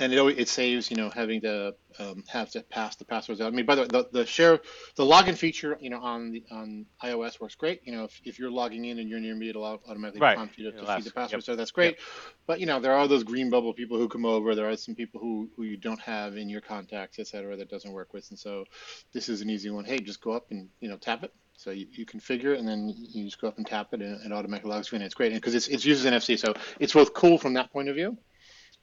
[0.00, 3.40] and it always, it saves you know having to um, have to pass the passwords
[3.40, 3.48] out.
[3.48, 4.60] I mean, by the way, the, the share
[4.96, 7.80] the login feature you know on the on iOS works great.
[7.84, 10.36] You know, if, if you're logging in and you're near me, it'll automatically Right.
[10.36, 11.40] prompt you to, to feed the password.
[11.40, 11.42] yep.
[11.42, 11.98] So that's great.
[12.46, 14.54] But you know, there are those green bubble people who come over.
[14.54, 17.70] There are some people who who you don't have in your contacts, et cetera, that
[17.70, 18.26] doesn't work with.
[18.30, 18.64] And so
[19.12, 19.84] this is an easy one.
[19.84, 21.32] Hey, just go up and you know tap it.
[21.56, 24.24] So you, you configure it, and then you just go up and tap it, and
[24.24, 25.02] it automatically logs you in.
[25.02, 27.94] It's great because it's it's uses NFC, so it's both cool from that point of
[27.94, 28.16] view,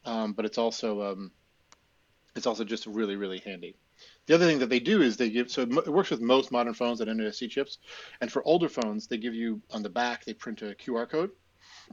[0.05, 1.31] um, but it's also um,
[2.35, 3.75] it's also just really really handy.
[4.27, 6.73] The other thing that they do is they give so it works with most modern
[6.73, 7.79] phones that NFC chips,
[8.21, 11.31] and for older phones they give you on the back they print a QR code,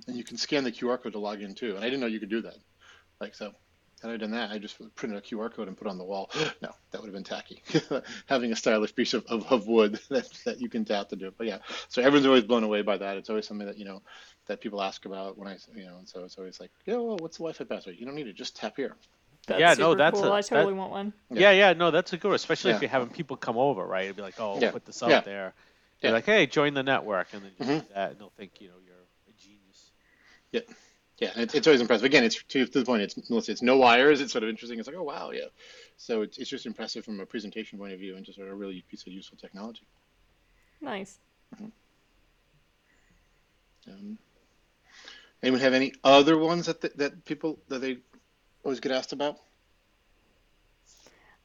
[0.06, 1.74] and you can scan the QR code to log in too.
[1.74, 2.56] And I didn't know you could do that.
[3.20, 3.52] Like so,
[4.02, 6.30] had I done that, I just printed a QR code and put on the wall.
[6.62, 7.62] No, that would have been tacky.
[8.26, 11.28] Having a stylish piece of, of, of wood that, that you can tap to do
[11.28, 11.34] it.
[11.36, 13.16] But yeah, so everyone's always blown away by that.
[13.16, 14.02] It's always something that you know
[14.46, 17.16] that people ask about when I you know, and so it's always like, yeah, well,
[17.18, 17.96] what's the Wi-Fi password?
[17.98, 18.34] You don't need it.
[18.36, 18.94] Just tap here.
[19.46, 20.32] That's Yeah, super no, that's cool.
[20.32, 21.12] a- I totally that- want one.
[21.30, 22.76] Yeah, yeah, no, that's a good one, especially Yeah.
[22.76, 24.04] if you're having people come over, right?
[24.04, 24.70] It'd be like, oh, Yeah.
[24.72, 25.20] put this out Yeah.
[25.20, 25.44] there.
[25.46, 25.52] Yeah.
[26.00, 27.80] They're like, hey, join the network, and then you Mhm.
[27.86, 29.90] do that, and they'll think, you know, you're a genius.
[30.52, 30.60] Yeah,
[31.18, 32.04] Yeah, it's, it's always impressive.
[32.04, 33.02] Again, it's to, to the point.
[33.02, 34.20] It's Melissa, it's no wires.
[34.20, 34.78] It's sort of interesting.
[34.78, 35.46] It's like, oh wow, yeah.
[35.96, 38.52] So it's, it's just impressive from a presentation point of view, and just sort of
[38.52, 39.86] a really piece of useful technology.
[40.82, 41.18] Nice.
[43.88, 44.18] Um,
[45.42, 47.98] anyone have any other ones that that people that they
[48.64, 49.38] always get asked about?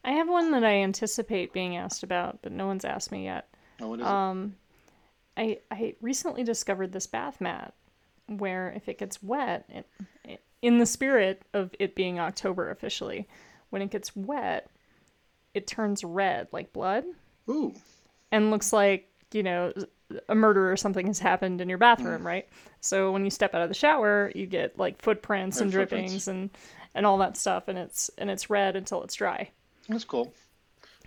[0.04, 3.48] I have one that I anticipate being asked about, but no one's asked me yet.
[3.80, 4.56] Oh, what is Um,
[5.36, 7.74] I I recently discovered this bath mat
[8.26, 9.86] where if it gets wet, it,
[10.24, 13.28] it, in the spirit of it being October officially,
[13.70, 14.68] when it gets wet,
[15.54, 17.04] it turns red like blood?
[17.48, 17.74] Ooh,
[18.30, 19.72] and looks like you know
[20.28, 22.26] a murder or something has happened in your bathroom, mm.
[22.26, 22.48] right?
[22.80, 26.10] So when you step out of the shower, you get like footprints Right, and footprints.
[26.10, 26.50] drippings and
[26.94, 29.50] and all that stuff, and it's and it's red until it's dry.
[29.88, 30.32] That's cool.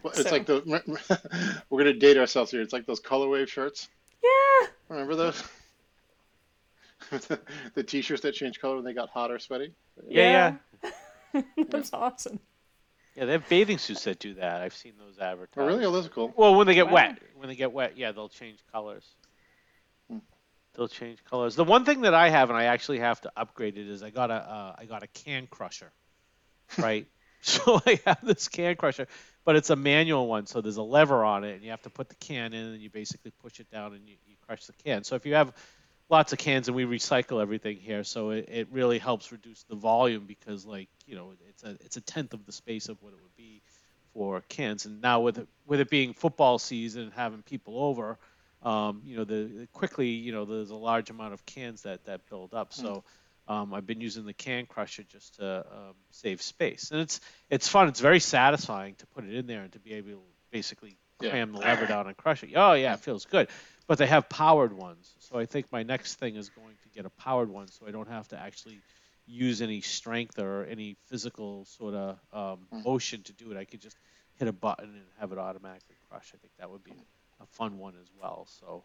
[0.03, 0.61] Well, it's So- like the
[1.69, 2.61] we're gonna date ourselves here.
[2.61, 3.89] It's like those color wave shirts.
[4.23, 4.67] Yeah.
[4.89, 5.43] Remember those?
[7.75, 9.73] the t-shirts that change color when they got hot or sweaty.
[10.07, 11.41] Yeah, yeah.
[11.69, 12.39] That's awesome.
[13.15, 14.61] Yeah, they have bathing suits that do that.
[14.61, 15.63] I've seen those advertised.
[15.63, 15.85] Oh, really?
[15.85, 16.33] Oh, those are cool.
[16.35, 16.93] Well, when they get Wow.
[16.93, 19.15] wet, when they get wet, yeah, they'll change colors.
[20.09, 20.19] Hmm.
[20.73, 21.55] They'll change colors.
[21.55, 24.09] The one thing that I have, and I actually have to upgrade it, is I
[24.09, 25.93] got a uh, I got a can crusher,
[26.77, 27.07] right?
[27.41, 29.07] so I have this can crusher,
[29.45, 31.89] but it's a manual one, so there's a lever on it, and you have to
[31.89, 34.73] put the can in, and you basically push it down, and you, you crush the
[34.73, 35.03] can.
[35.03, 35.53] So if you have
[36.09, 39.75] lots of cans, and we recycle everything here, so it, it really helps reduce the
[39.75, 43.13] volume because, like, you know, it's a it's a tenth of the space of what
[43.13, 43.61] it would be
[44.13, 44.85] for cans.
[44.85, 48.17] And now with it, with it being football season and having people over,
[48.61, 52.21] um, you know, the quickly, you know, there's a large amount of cans that that
[52.29, 52.73] build up.
[52.73, 53.03] So
[53.47, 57.67] um, I've been using the can crusher just to um, save space, and it's it's
[57.67, 57.87] fun.
[57.87, 60.19] It's very satisfying to put it in there and to be able to
[60.51, 61.29] basically Yeah.
[61.29, 62.51] cram the lever down and crush it.
[62.55, 63.49] Oh yeah, it feels good.
[63.87, 67.05] But they have powered ones, so I think my next thing is going to get
[67.05, 68.79] a powered one, so I don't have to actually
[69.27, 73.57] use any strength or any physical sort of um, motion to do it.
[73.57, 73.97] I could just
[74.37, 76.31] hit a button and have it automatically crush.
[76.33, 76.93] I think that would be
[77.41, 78.47] a fun one as well.
[78.59, 78.83] So,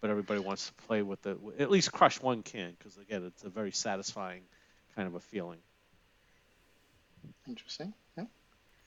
[0.00, 3.44] but everybody wants to play with the at least crush one can because again, it's
[3.44, 4.42] a very satisfying
[4.96, 5.58] kind of a feeling.
[7.48, 7.92] Interesting.
[8.16, 8.24] Yeah.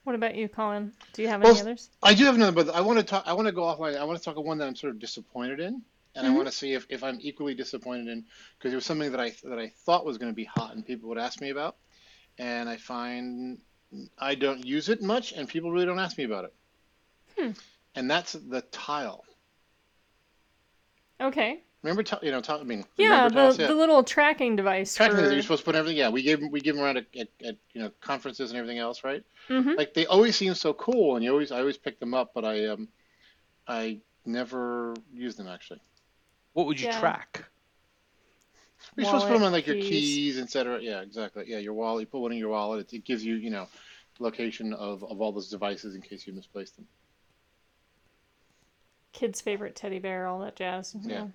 [0.06, 0.94] What about you, Colin?
[1.14, 1.90] Do you have Well, any others?
[2.02, 3.24] I do have another, but I want to talk.
[3.28, 3.98] I want to go offline.
[3.98, 5.84] I want to talk about one that I'm sort of disappointed in,
[6.16, 6.36] and I Mhm.
[6.36, 8.26] want to see if, if I'm equally disappointed in
[8.58, 10.86] because it was something that I that I thought was going to be hot and
[10.86, 11.76] people would ask me about,
[12.38, 13.60] and I find
[14.18, 16.54] I don't use it much, and people really don't ask me about it.
[17.38, 17.52] Hmm.
[17.96, 19.26] And that's the tile.
[21.20, 21.65] Okay.
[21.86, 22.60] Remember, ti- you know, tile.
[22.60, 23.60] I mean, Yeah, the, tiles?
[23.60, 23.68] Yeah.
[23.68, 25.22] the little tracking device Tracking for.
[25.22, 25.98] that you're supposed to put everything.
[25.98, 28.58] Yeah, we give 'em- we give them around at, at, at you know conferences and
[28.58, 29.24] everything else, right?
[29.48, 32.32] hmm like they always seem so cool and you always I always pick them up
[32.34, 32.88] but I um
[33.68, 35.80] I never use them actually.
[36.54, 37.00] What would you Yeah.
[37.00, 37.46] track?
[38.96, 39.90] You're supposed to put them on like your keys.
[39.90, 40.80] keys, etc.
[40.82, 41.44] Yeah, exactly.
[41.48, 42.02] Yeah, your wallet.
[42.02, 42.92] You put one in your wallet.
[42.92, 43.68] It, it gives you you know
[44.18, 46.88] location of, of all those devices in case you misplaced them.
[49.14, 50.96] Kids' favorite teddy bear, all that jazz.
[51.04, 51.28] Yeah.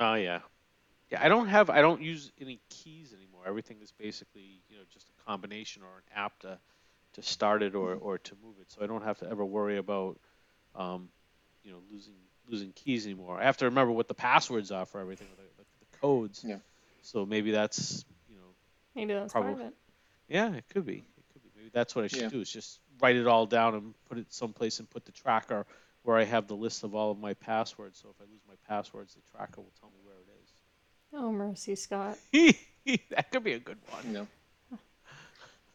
[0.00, 0.40] Oh yeah,
[1.10, 1.22] yeah.
[1.22, 1.70] I don't have.
[1.70, 3.42] I don't use any keys anymore.
[3.46, 6.58] Everything is basically you know just a combination or an app to
[7.14, 8.70] to start it or, or to move it.
[8.72, 10.18] So I don't have to ever worry about
[10.74, 11.10] um,
[11.64, 12.16] you know losing
[12.48, 13.40] losing keys anymore.
[13.40, 16.44] I have to remember what the passwords are for everything, the, the, the codes.
[16.44, 16.58] Yeah.
[17.02, 18.54] So maybe that's you know
[18.94, 19.74] Maybe that's part of it.
[20.28, 22.30] yeah it could be it could be maybe that's what I should Yeah.
[22.30, 25.66] do is just write it all down and put it someplace and put the tracker
[26.02, 27.98] where I have the list of all of my passwords.
[28.00, 30.50] So if I lose my passwords, the tracker will tell me where it is.
[31.12, 32.18] Oh, mercy, Scott.
[33.10, 34.06] that could be a good one.
[34.06, 34.26] You know.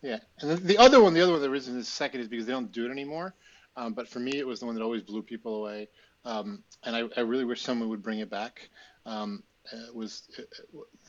[0.02, 2.46] Yeah, and the, the other one, the other one, the reason is second is because
[2.46, 3.34] they don't do it anymore.
[3.76, 5.90] Um, but for me, it was the one that always blew people away,
[6.24, 8.70] um, and I, I really wish someone would bring it back.
[9.08, 9.42] Um,
[9.74, 10.30] uh, it was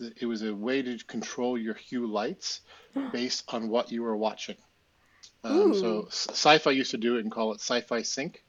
[0.00, 2.62] it, it was a way to control your hue lights
[3.12, 4.57] based on what you were watching.
[5.44, 8.42] Um, so Syfy used to do it and call it Syfy Sync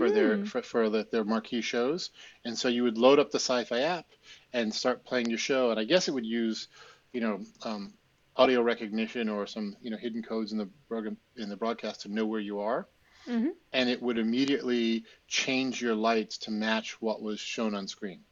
[0.00, 0.44] for their Hmm.
[0.44, 2.10] for, for the, their marquee shows,
[2.44, 4.06] and so you would load up the Syfy app
[4.52, 6.68] and start playing your show, and I guess it would use,
[7.12, 7.94] you know, um,
[8.36, 12.08] audio recognition or some you know hidden codes in the program in the broadcast to
[12.14, 12.88] know where you are,
[13.26, 18.24] hmm and it would immediately change your lights to match what was shown on screen,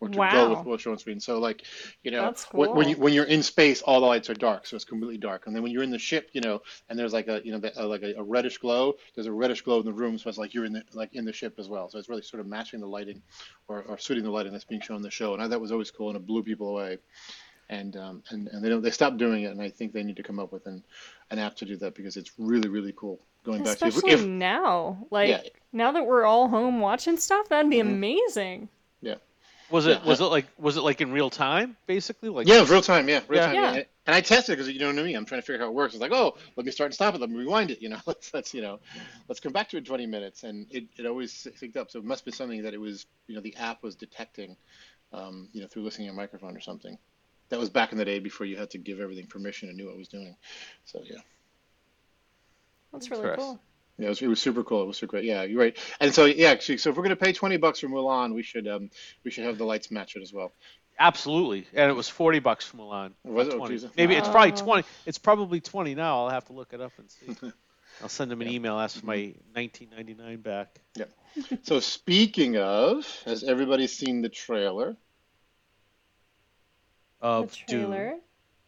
[0.00, 1.20] or to go with what's shown on screen.
[1.20, 1.64] So like,
[2.02, 4.76] you know, That's when, you when you're in space, all the lights are dark, so
[4.76, 5.46] it's completely dark.
[5.46, 7.58] And then when you're in the ship, you know, and there's like a you know
[7.58, 10.28] the, uh, like a, a reddish glow, there's a reddish glow in the room, so
[10.28, 11.88] it's like you're in the like in the ship as well.
[11.88, 13.22] So it's really sort of matching the lighting,
[13.68, 15.32] or, or suiting the lighting that's being shown in the show.
[15.34, 16.98] And I that was always cool, and it blew people away.
[17.70, 20.16] And um, and and they don't they stopped doing it, and I think they need
[20.16, 20.82] to come up with an
[21.30, 23.20] an app to do that because it's really really cool.
[23.44, 25.06] Going back to Especially if, if now.
[25.10, 25.42] Like, Yeah.
[25.72, 27.80] now that we're all home watching stuff, that'd be Mhm.
[27.80, 28.68] amazing.
[29.70, 30.08] Was it Yeah.
[30.08, 32.28] was it like was it like in real time basically?
[32.28, 33.46] Like yeah, real time, yeah, real Yeah.
[33.46, 33.54] time.
[33.54, 33.60] Yeah.
[33.62, 33.76] Yeah.
[33.78, 35.16] And- And I tested because you know what I mean.
[35.16, 35.94] I'm trying to figure out how it works.
[35.94, 37.22] It's like, oh, let me start and stop it.
[37.22, 37.80] Let me rewind it.
[37.80, 38.78] You know, let's let's you know,
[39.28, 41.90] let's come back to it in 20 minutes, and it, it always synced up.
[41.90, 44.58] So it must be something that it was you know the app was detecting,
[45.14, 46.98] um, you know, through listening to a microphone or something.
[47.48, 49.86] That was back in the day before you had to give everything permission and knew
[49.86, 50.36] what it was doing.
[50.84, 51.20] So yeah,
[52.92, 53.58] That's really cool.
[53.98, 54.82] Yeah, it was, it was super cool.
[54.82, 55.24] It was super great.
[55.24, 55.76] Yeah, you're right.
[56.00, 58.66] And so yeah, actually, so if we're gonna pay 20 bucks for Mulan, we should
[58.66, 58.90] um
[59.24, 60.52] we should have the lights match it as well.
[60.98, 63.12] absolutely, and it was forty bucks for Mulan.
[63.24, 63.54] Was it?
[63.54, 63.74] Oh, 20.
[63.78, 63.86] geez.
[63.96, 64.56] Maybe it's probably Wow.
[64.56, 64.88] twenty.
[65.06, 66.24] It's probably twenty now.
[66.24, 67.50] I'll have to look it up and see.
[68.02, 68.54] I'll send them an Yeah.
[68.54, 68.78] email.
[68.80, 70.80] Ask for my 1999 back.
[70.96, 71.04] Yeah.
[71.62, 74.96] so speaking of, has everybody seen the trailer?
[77.20, 77.86] Of Dune.
[77.90, 78.14] trailer.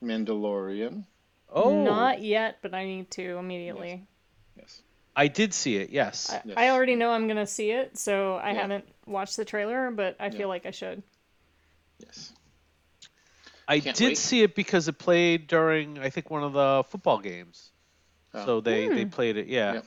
[0.02, 1.04] Mandalorian.
[1.52, 4.06] Oh, Not yet, but I need to immediately.
[4.56, 4.80] Yes.
[5.18, 5.90] I did see it.
[5.90, 6.30] Yes.
[6.30, 6.54] I, Yes.
[6.58, 8.60] I already know I'm gonna see it, so I Yeah.
[8.60, 10.30] haven't watched the trailer, but I Yeah.
[10.32, 11.02] feel like I should.
[11.98, 12.32] Yes.
[13.66, 14.18] I Can't did wait.
[14.18, 17.70] see it because it played during I think one of the football games.
[18.34, 18.44] Oh.
[18.44, 19.08] So they, they Hmm.
[19.08, 19.72] played it, yeah.
[19.74, 19.80] Yeah.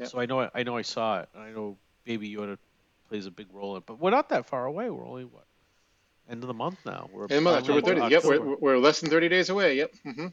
[0.00, 0.06] Yeah.
[0.06, 1.28] So I know I know I saw it.
[1.36, 2.58] I know Baby Yoda
[3.08, 4.90] plays a big role in it, but we're not that far away.
[4.90, 5.44] We're only what
[6.28, 7.08] end of the month now.
[7.12, 8.04] We're In October finally 30th.
[8.06, 9.76] in Yep, we're, we're less than 30 days away.
[9.76, 9.94] Yep.
[10.04, 10.26] Mm-hmm.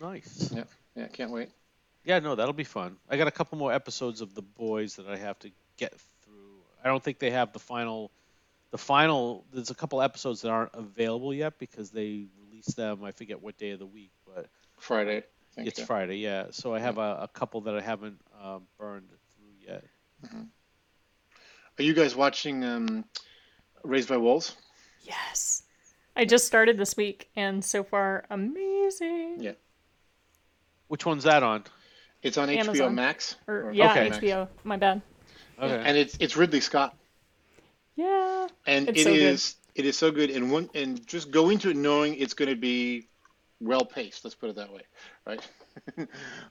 [0.00, 0.52] nice.
[0.54, 0.64] Yeah.
[0.94, 1.48] Yeah, can't wait.
[2.04, 2.96] Yeah, no, that'll be fun.
[3.08, 5.92] I got a couple more episodes of the boys that I have to get
[6.24, 6.60] through.
[6.84, 8.10] I don't think they have the final.
[8.70, 9.44] The final.
[9.52, 13.04] There's a couple episodes that aren't available yet because they released them.
[13.04, 15.22] I forget what day of the week, but Friday.
[15.56, 15.84] I it's yeah.
[15.84, 16.16] Friday.
[16.16, 19.84] Yeah, so I have a, a couple that I haven't um, burned through yet.
[21.78, 23.04] Are you guys watching um,
[23.82, 24.56] Raised by Wolves?
[25.02, 25.62] Yes.
[26.14, 29.36] I just started this week, and so far, amazing.
[29.40, 29.52] Yeah.
[30.88, 31.64] Which one's that on?
[32.22, 33.36] It's on HBO Max.
[33.48, 34.10] Or, or yeah, Okay.
[34.10, 34.48] HBO.
[34.64, 35.02] My bad.
[35.60, 35.82] Okay.
[35.84, 36.96] And it's it's Ridley Scott,
[37.96, 38.48] Yeah.
[38.66, 39.22] and It's it so good.
[39.22, 40.30] is it is so good.
[40.30, 43.08] And one and just go into it knowing it's going to be
[43.60, 44.24] well paced.
[44.24, 44.82] Let's put it that way,
[45.26, 45.40] right?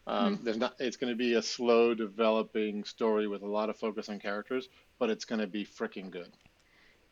[0.08, 0.44] um, Mm-hmm.
[0.46, 0.76] There's not.
[0.80, 4.70] It's going to be a slow developing story with a lot of focus on characters,
[5.00, 6.32] but it's going to be freaking good.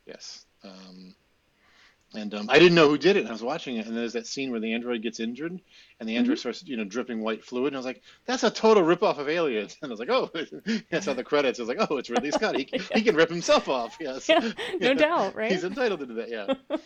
[0.05, 0.45] Yes.
[0.63, 1.15] Um,
[2.15, 3.19] and um, I didn't know who did it.
[3.19, 5.59] And I was watching it, and there's that scene where the android gets injured,
[5.99, 7.67] and the android starts, you know, dripping white fluid.
[7.67, 10.29] And I was like, "That's a total ripoff of Aliens." And I was like, "Oh,"
[10.35, 11.59] I on the credits.
[11.59, 12.55] I was like, "Oh, it's Ridley Scott.
[12.57, 14.27] He, he can rip himself off." Yes.
[14.27, 14.39] Yeah.
[14.79, 14.93] No Yeah.
[14.93, 15.51] doubt, right?
[15.51, 16.29] He's entitled to that.
[16.29, 16.77] Yeah.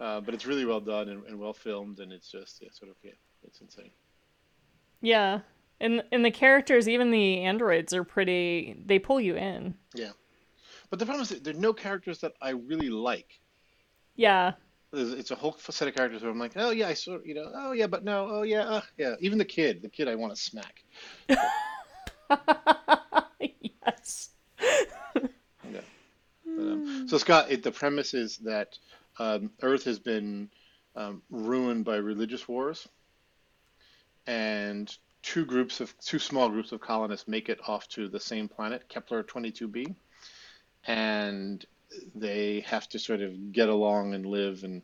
[0.00, 2.90] uh, but it's really well done and, and well filmed, and it's just yeah, sort
[2.90, 3.12] of yeah,
[3.44, 3.90] it's insane.
[5.00, 5.40] Yeah.
[5.80, 8.76] And and the characters, even the androids, are pretty.
[8.84, 9.74] They pull you in.
[9.94, 10.10] Yeah,
[10.90, 13.40] but the problem is there are no characters that I really like.
[14.16, 14.54] Yeah.
[14.92, 17.50] It's a whole set of characters where I'm like, oh yeah, I sort you know,
[17.54, 19.16] oh yeah, but no, oh yeah, uh, yeah.
[19.20, 20.82] Even the kid, the kid I want to smack.
[23.40, 24.30] yes.
[25.70, 25.80] Yeah.
[26.46, 28.78] But, um, so Scott, it, the premise is that
[29.18, 30.48] um, Earth has been
[30.96, 32.88] um, ruined by religious wars,
[34.26, 38.48] and two groups of two small groups of colonists make it off to the same
[38.48, 39.94] planet, Kepler 22b,
[40.86, 41.64] and
[42.14, 44.82] they have to sort of get along and live and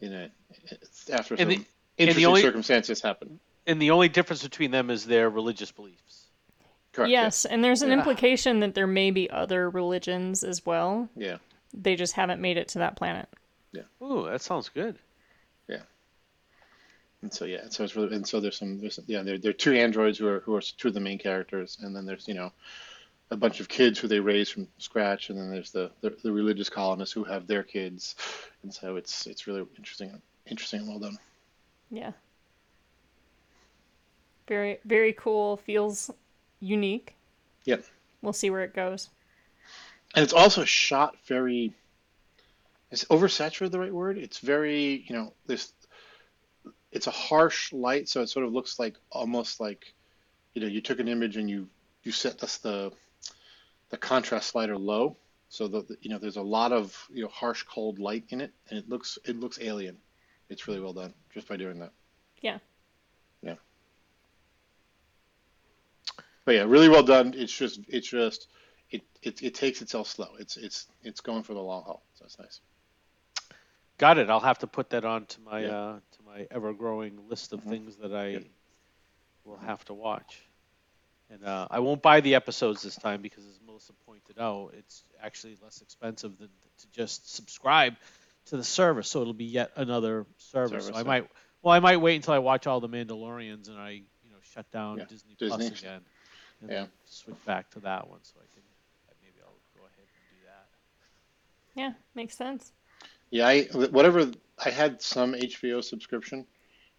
[0.00, 0.30] in a
[1.12, 1.66] after some And the- the
[1.98, 3.38] interesting only- circumstances happen.
[3.66, 6.26] And the only difference between them is their religious beliefs.
[6.92, 7.10] Correct.
[7.10, 7.98] Yes, and there's an Yeah.
[7.98, 11.08] implication that there may be other religions as well.
[11.16, 11.38] Yeah.
[11.72, 13.28] They just haven't made it to that planet.
[13.72, 13.82] Yeah.
[14.02, 14.98] Ooh, that sounds good.
[15.68, 15.82] Yeah.
[17.22, 19.54] And so yeah, so it's really and so there's some there's yeah there there are
[19.54, 22.34] two androids who are who are two of the main characters, and then there's you
[22.34, 22.52] know
[23.32, 26.30] a bunch of kids who they raise from scratch, and then there's the the, the
[26.30, 28.14] religious colonists who have their kids,
[28.62, 31.18] and so it's it's really interesting interesting and well done.
[31.90, 32.12] Yeah.
[34.46, 35.56] Very very cool.
[35.56, 36.10] Feels
[36.60, 37.14] unique.
[37.64, 37.84] Yep.
[38.20, 39.08] We'll see where it goes.
[40.14, 41.74] And it's also shot very.
[42.90, 44.18] Is oversaturated the right word?
[44.18, 45.72] It's very you know this.
[46.90, 49.94] It's a harsh light, so it sort of looks like almost like,
[50.52, 51.66] you know, you took an image and you
[52.02, 52.92] you set this the
[53.92, 55.16] the contrast slider low,
[55.50, 58.50] so that you know there's a lot of you know harsh cold light in it,
[58.68, 59.96] and it looks it looks alien.
[60.48, 61.92] It's really well done just by doing that.
[62.40, 62.58] Yeah.
[63.42, 63.54] Yeah.
[66.44, 67.34] But yeah, really well done.
[67.36, 68.48] It's just it's just
[68.90, 70.28] it it, it takes itself slow.
[70.40, 72.02] It's it's it's going for the long haul.
[72.14, 72.60] So it's nice.
[73.98, 74.30] Got it.
[74.30, 75.76] I'll have to put that on to my Yeah.
[75.76, 77.68] uh, to my ever-growing list of Mhm.
[77.68, 78.38] things that I Yeah.
[79.44, 80.48] will have to watch.
[81.32, 85.02] And uh, I won't buy the episodes this time because, as Melissa pointed out, it's
[85.22, 87.94] actually less expensive than to just subscribe
[88.46, 89.08] to the service.
[89.08, 90.88] So it'll be yet another service.
[90.88, 91.04] so I yeah.
[91.04, 91.30] might,
[91.62, 94.70] well, I might wait until I watch all the Mandalorians and I, you know, shut
[94.70, 96.02] down Yeah, Disney, Plus again,
[96.60, 96.80] and Yeah.
[96.80, 98.20] then switch back to that one.
[98.24, 98.62] So I can
[99.22, 101.80] maybe I'll go ahead and do that.
[101.80, 102.72] Yeah, makes sense.
[103.30, 104.30] Yeah, I whatever
[104.62, 106.46] I had some HBO subscription.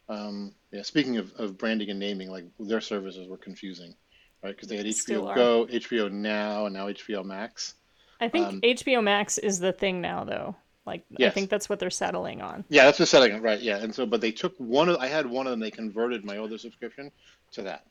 [0.09, 3.95] Um, yeah, speaking of, of branding and naming, like their services were confusing,
[4.43, 4.55] right?
[4.55, 5.35] Because they had Still HBO are.
[5.35, 7.75] Go, HBO Now, and now HBO Max.
[8.19, 10.55] I think Um, HBO Max is the thing now though.
[10.85, 12.65] Like I think that's what they're settling on.
[12.69, 13.59] Yeah, that's the setting, right?
[13.59, 15.59] Yeah, and so but they took one of I had one of them.
[15.59, 17.11] They converted my other subscription
[17.53, 17.85] to that.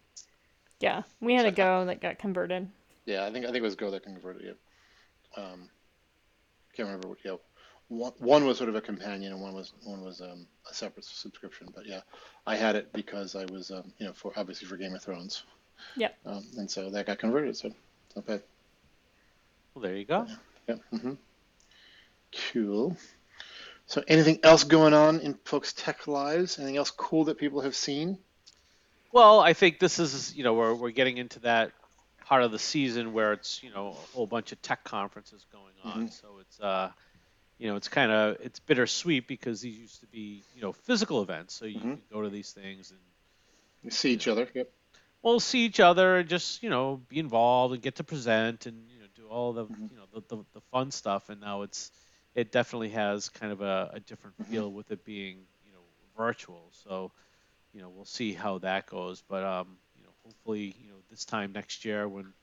[0.81, 1.03] Yeah.
[1.21, 2.69] We had a go that got converted.
[3.07, 4.59] Yeah, I think I think it was Go that converted it.
[5.37, 5.71] Um,
[6.75, 7.19] can't remember what.
[7.25, 7.37] Yeah,
[7.89, 11.05] one, one was sort of a companion, and one was one was um, a separate
[11.05, 11.69] subscription.
[11.75, 12.01] But yeah,
[12.47, 15.45] I had it because I was um, you know for obviously for Game of Thrones.
[15.97, 16.19] Yep.
[16.25, 17.57] Um, and so that got converted.
[17.57, 17.71] So
[18.17, 18.43] not bad.
[19.75, 20.27] Well, there you go.
[20.69, 20.77] Yeah.
[20.91, 21.13] hmm
[22.53, 22.97] Cool.
[23.87, 26.59] So, anything else going on in folks' tech lives?
[26.59, 28.19] Anything else cool that people have seen?
[29.13, 31.73] Well, I think this is, you know, we're, we're getting into that
[32.25, 35.75] part of the season where it's, you know, a whole bunch of tech conferences going
[35.85, 36.05] on.
[36.05, 36.09] Mm-hmm.
[36.09, 36.91] So it's, uh,
[37.59, 41.21] you know, it's kind of it's bittersweet because these used to be, you know, physical
[41.23, 41.53] events.
[41.55, 41.83] So you Mhm.
[41.83, 43.01] can go to these things and
[43.83, 44.49] You see each other.
[44.55, 44.71] Yep.
[45.23, 48.89] Well see each other and just, you know, be involved and get to present and
[48.91, 49.91] you know do all the, Mhm.
[49.91, 51.29] you know, the, the, the fun stuff.
[51.29, 51.91] And now it's
[52.35, 54.47] it definitely has kind of a, a different Mhm.
[54.47, 55.83] feel with it being, you know,
[56.17, 56.71] virtual.
[56.73, 57.13] So
[57.73, 59.23] you know, we'll see how that goes.
[59.29, 62.35] But um, you know, hopefully, you know, this time next year when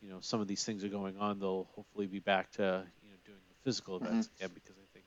[0.00, 3.10] you know some of these things are going on, they'll hopefully be back to you
[3.10, 5.06] know doing the physical events again because I think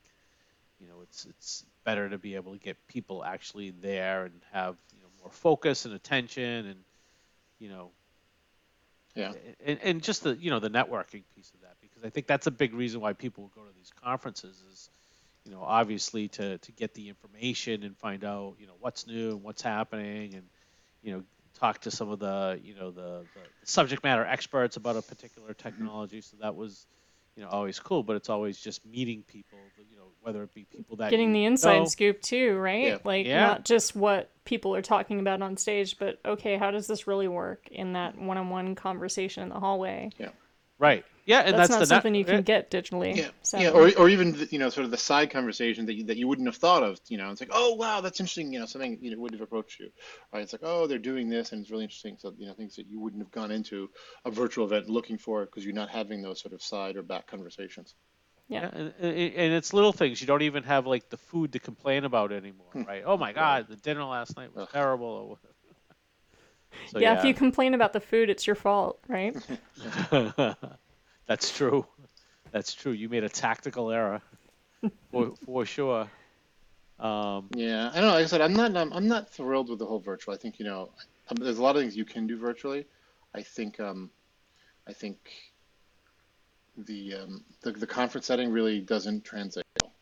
[0.80, 4.78] you know it's it's better to be able to get people actually there and have
[4.93, 6.80] you know more focus and attention and
[7.62, 7.91] you know
[9.16, 9.34] Yeah.
[9.66, 12.47] and, and just the you know the networking piece of that because I think that's
[12.47, 14.89] a big reason why people go to these conferences is
[15.45, 19.30] you know obviously to to get the information and find out you know what's new
[19.32, 20.43] and what's happening and
[21.03, 21.24] you know
[21.59, 25.49] talk to some of the you know the, the subject matter experts about a particular
[25.49, 25.70] mm-hmm.
[25.70, 26.88] technology so that was
[27.36, 29.57] you know always cool but it's always just meeting people
[29.89, 32.86] you know whether it be people that Getting the inside know- scoop too, right?
[32.88, 32.97] Yeah.
[33.03, 33.47] Like Yeah.
[33.47, 37.27] not just what people are talking about on stage, but okay, how does this really
[37.27, 40.11] work in that one-on-one conversation in the hallway?
[40.19, 40.29] Yeah,
[40.77, 43.15] right yeah and that's, that's, not the net- something you can get digitally.
[43.15, 43.65] Yeah, sadly.
[43.65, 46.17] yeah, or, or even the- you know sort of the side conversation that you, that
[46.17, 46.99] you wouldn't have thought of.
[47.07, 48.51] You know, it's like, oh wow, that's interesting.
[48.53, 49.89] You know, something you know would have approached you.
[50.34, 50.43] Right?
[50.43, 52.17] It's like, oh, they're doing this, and it's really interesting.
[52.19, 53.89] So you know, things that you wouldn't have gone into
[54.25, 57.27] a virtual event looking for because you're not having those sort of side or back
[57.27, 57.95] conversations.
[58.47, 58.63] Yeah.
[58.63, 60.19] Yeah, and, and and it's little things.
[60.19, 62.84] You don't even have like the food to complain about anymore, Hmm.
[62.84, 63.03] right?
[63.05, 64.69] Oh my God, the dinner last night was Ugh.
[64.73, 65.07] terrible.
[65.07, 65.47] Or whatever.
[66.88, 69.36] So, yeah, if you complain about the food, it's your fault, right?
[71.32, 71.86] That's true.
[72.51, 72.91] That's true.
[72.91, 74.21] You made a tactical error,
[75.11, 76.09] for for sure.
[76.99, 78.15] Um, Yeah, I don't know.
[78.15, 80.34] Like I said, I'm not I'm, I'm not thrilled with the whole virtual.
[80.34, 80.89] I think you know,
[81.29, 82.86] um, there's a lot of things you can do virtually.
[83.34, 84.09] I think um,
[84.86, 85.17] I think
[86.77, 89.65] the um, the, the conference setting really doesn't translate.
[89.82, 89.93] well.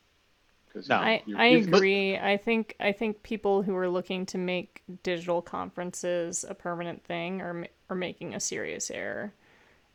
[0.74, 0.96] 'Cause, No.
[0.96, 2.18] I, I you- but- agree.
[2.18, 7.40] I think I think people who are looking to make digital conferences a permanent thing
[7.42, 9.32] are are making a serious error.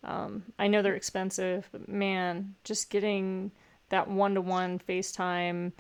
[0.05, 3.53] Um, I know they're expensive, but man, just getting
[3.89, 5.73] that one-to-one FaceTime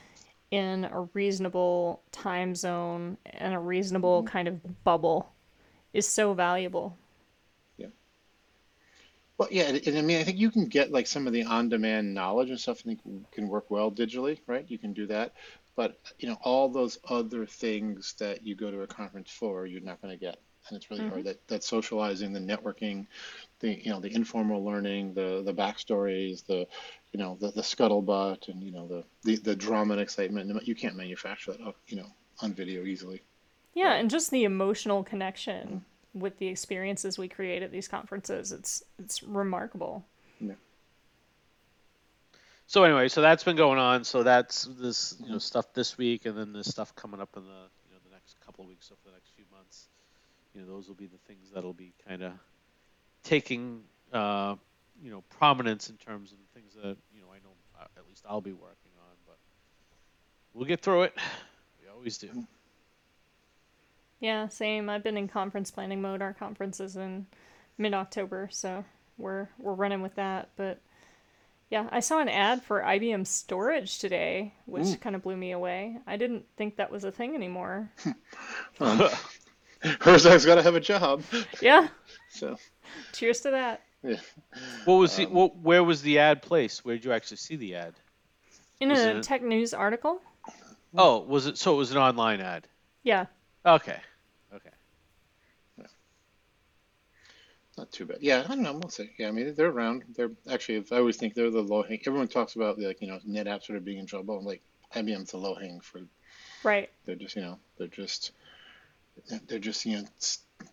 [0.50, 4.28] in a reasonable time zone and a reasonable Mm-hmm.
[4.28, 5.32] kind of bubble
[5.92, 6.96] is so valuable.
[7.76, 7.88] Yeah.
[9.38, 11.44] Well, yeah, and, and I mean, I think you can get like some of the
[11.44, 12.80] on-demand knowledge and stuff.
[12.80, 13.00] I think
[13.32, 14.64] can work well digitally, right?
[14.68, 15.34] You can do that,
[15.76, 19.80] but you know, all those other things that you go to a conference for, you're
[19.80, 20.38] not going to get,
[20.68, 21.20] and it's really hard.
[21.20, 21.28] Mm-hmm.
[21.28, 23.06] That that socializing, the networking,
[23.60, 26.66] the you know, the informal learning, the the backstories, the
[27.12, 30.66] you know, the the scuttlebutt, and you know, the the, the drama and excitement.
[30.66, 32.06] You can't manufacture that, you know,
[32.40, 33.22] on video easily.
[33.74, 34.00] Yeah, Right.
[34.00, 36.20] and just the emotional connection mm-hmm.
[36.20, 40.06] with the experiences we create at these conferences, it's it's remarkable.
[40.40, 40.54] Yeah.
[42.66, 44.04] so anyway, so that's been going on.
[44.04, 47.42] So that's this you know stuff this week, and then this stuff coming up in
[47.42, 49.88] the you know the next couple of weeks, so for the next few months.
[50.54, 52.32] You know, those will be the things that'll be kind of
[53.22, 53.82] taking
[54.12, 54.54] uh,
[55.02, 58.06] you know prominence in terms of the things that you know I know uh, at
[58.08, 59.36] least I'll be working on, but
[60.52, 61.14] we'll get through it.
[61.82, 62.46] We always do.
[64.20, 64.88] Yeah, same.
[64.88, 66.22] I've been in conference planning mode.
[66.22, 67.26] Our conference is in
[67.76, 68.84] mid October, so
[69.18, 70.50] we're we're running with that.
[70.56, 70.80] But
[71.70, 74.96] yeah, I saw an ad for IBM storage today, which Ooh.
[74.96, 75.98] kind of blew me away.
[76.06, 77.90] I didn't think that was a thing anymore.
[78.80, 79.08] Um,
[80.00, 81.22] Herzog's got to have a job,
[81.60, 81.88] yeah,
[82.30, 82.56] so
[83.12, 83.82] cheers to that.
[84.02, 84.16] yeah.
[84.84, 86.84] What was the Um, what, where was the ad placed?
[86.84, 87.94] Where did you actually see the ad?
[88.80, 90.20] In Was a it- tech news article.
[90.96, 92.66] Oh, was it so it was an online ad?
[93.02, 93.26] Yeah,
[93.66, 93.98] Okay.
[94.54, 94.70] Okay.
[97.76, 98.18] Not too bad.
[98.20, 98.74] Yeah, I don't know.
[98.74, 99.10] We'll see.
[99.18, 100.04] Yeah, I mean, they're around.
[100.14, 101.98] They're actually, I always think they're the low hang.
[102.06, 104.38] Everyone talks about like you know NetApp sort of being in trouble.
[104.38, 104.62] I'm like
[104.94, 106.08] IBM's the low hanging fruit.
[106.62, 106.88] right.
[107.04, 108.30] They're just you know they're just
[109.46, 110.04] they're just you know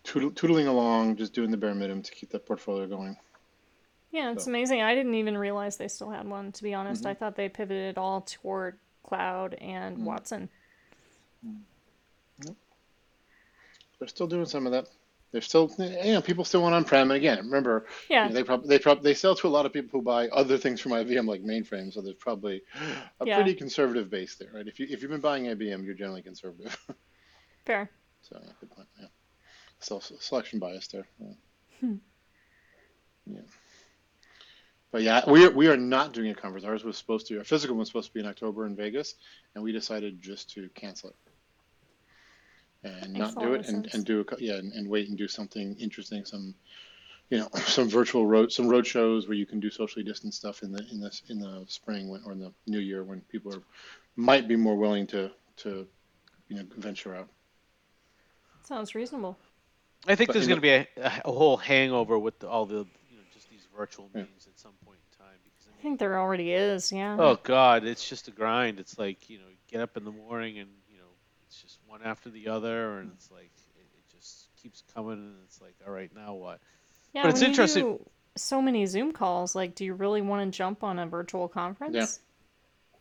[0.04, 3.16] tootling along, just doing the bare minimum to keep that portfolio going.
[4.10, 4.82] Yeah, it's So- amazing.
[4.82, 6.52] I didn't even realize they still had one.
[6.52, 7.10] To be honest, Mhm.
[7.10, 10.02] I thought they pivoted all toward cloud and Mm.
[10.04, 10.48] Watson.
[13.98, 14.88] They're still doing some of that.
[15.30, 17.10] They're still you know people still want on-prem.
[17.10, 19.64] And again, remember Yeah, you know, they probably they probably they sell to a lot
[19.64, 21.94] of people who buy other things from IBM like mainframes.
[21.94, 22.62] So there's probably
[23.20, 23.36] a Yeah.
[23.36, 24.66] pretty conservative base there, right?
[24.66, 26.76] If you if you've been buying IBM, you're generally conservative.
[27.64, 27.90] fair.
[28.22, 28.88] So yeah, good point.
[29.00, 29.06] Yeah,
[29.80, 31.06] Self selection bias there.
[31.20, 31.32] Yeah.
[31.80, 31.94] Hmm.
[33.26, 33.40] yeah.
[34.92, 36.64] but yeah, we are, we are not doing a conference.
[36.64, 39.16] Ours was supposed to, our physical one was supposed to be in October in Vegas,
[39.54, 41.16] and we decided just to cancel it
[42.84, 45.76] and not do it, and, and do a, yeah, and, and wait and do something
[45.78, 46.54] interesting, some
[47.30, 50.62] you know some virtual road some road shows where you can do socially distant stuff
[50.62, 53.54] in the in the in the spring when, or in the new year when people
[53.54, 53.62] are
[54.16, 55.86] might be more willing to to
[56.48, 57.28] you know venture out.
[58.64, 59.38] Sounds reasonable.
[60.06, 60.86] I think But, there's going to be a,
[61.24, 62.74] a whole hangover with the, all the
[63.10, 64.22] you know just these virtual Yeah.
[64.22, 67.16] meetings at some point in time because I I think there already is, yeah.
[67.18, 68.80] oh god, it's just a grind.
[68.80, 71.06] It's like you know get up in the morning and you know
[71.46, 75.34] it's just one after the other and it's like it, it just keeps coming and
[75.44, 76.58] it's like all right now what?
[77.12, 80.22] yeah, but it's when you interesting- do so many Zoom calls, like, do you really
[80.22, 81.94] want to jump on a virtual conference?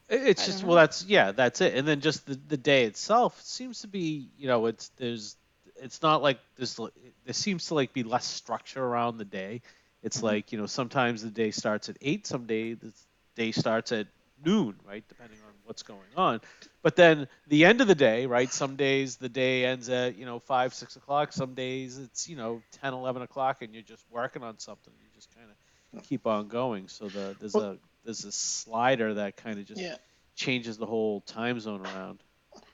[0.10, 0.18] Yeah.
[0.28, 1.74] It's I just well, that's yeah, that's it.
[1.74, 5.38] And then just the, the day itself seems to be, you know, it's there's
[5.82, 9.62] it's not like there's there seems to like be less structure around the day.
[10.04, 10.24] It's Mhm.
[10.24, 12.94] like you know sometimes the day starts at eight, some day the
[13.36, 14.08] day starts at
[14.44, 16.42] noon, right, depending on what's going on.
[16.82, 18.52] But then the end of the day, right?
[18.52, 21.34] Some days the day ends at you know five, six o'clock.
[21.34, 24.94] Some days it's you know 10, 11 o'clock, and you're just working on something.
[25.00, 26.88] You just kind of keep on going.
[26.88, 29.96] So the there's Well- a there's a slider that kind of just Yeah.
[30.36, 32.24] changes the whole time zone around.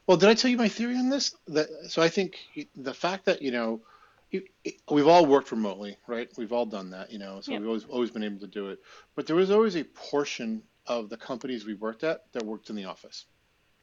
[0.07, 1.35] Well, did I tell you my theory on this?
[1.47, 2.37] That so I think
[2.75, 3.81] the fact that you know
[4.31, 6.29] it- it- we've all worked remotely, right?
[6.37, 7.41] We've all done that, you know.
[7.41, 7.59] So Yeah.
[7.59, 8.79] we've always always been able to do it.
[9.15, 12.75] But there was always a portion of the companies we worked at that worked in
[12.75, 13.25] the office,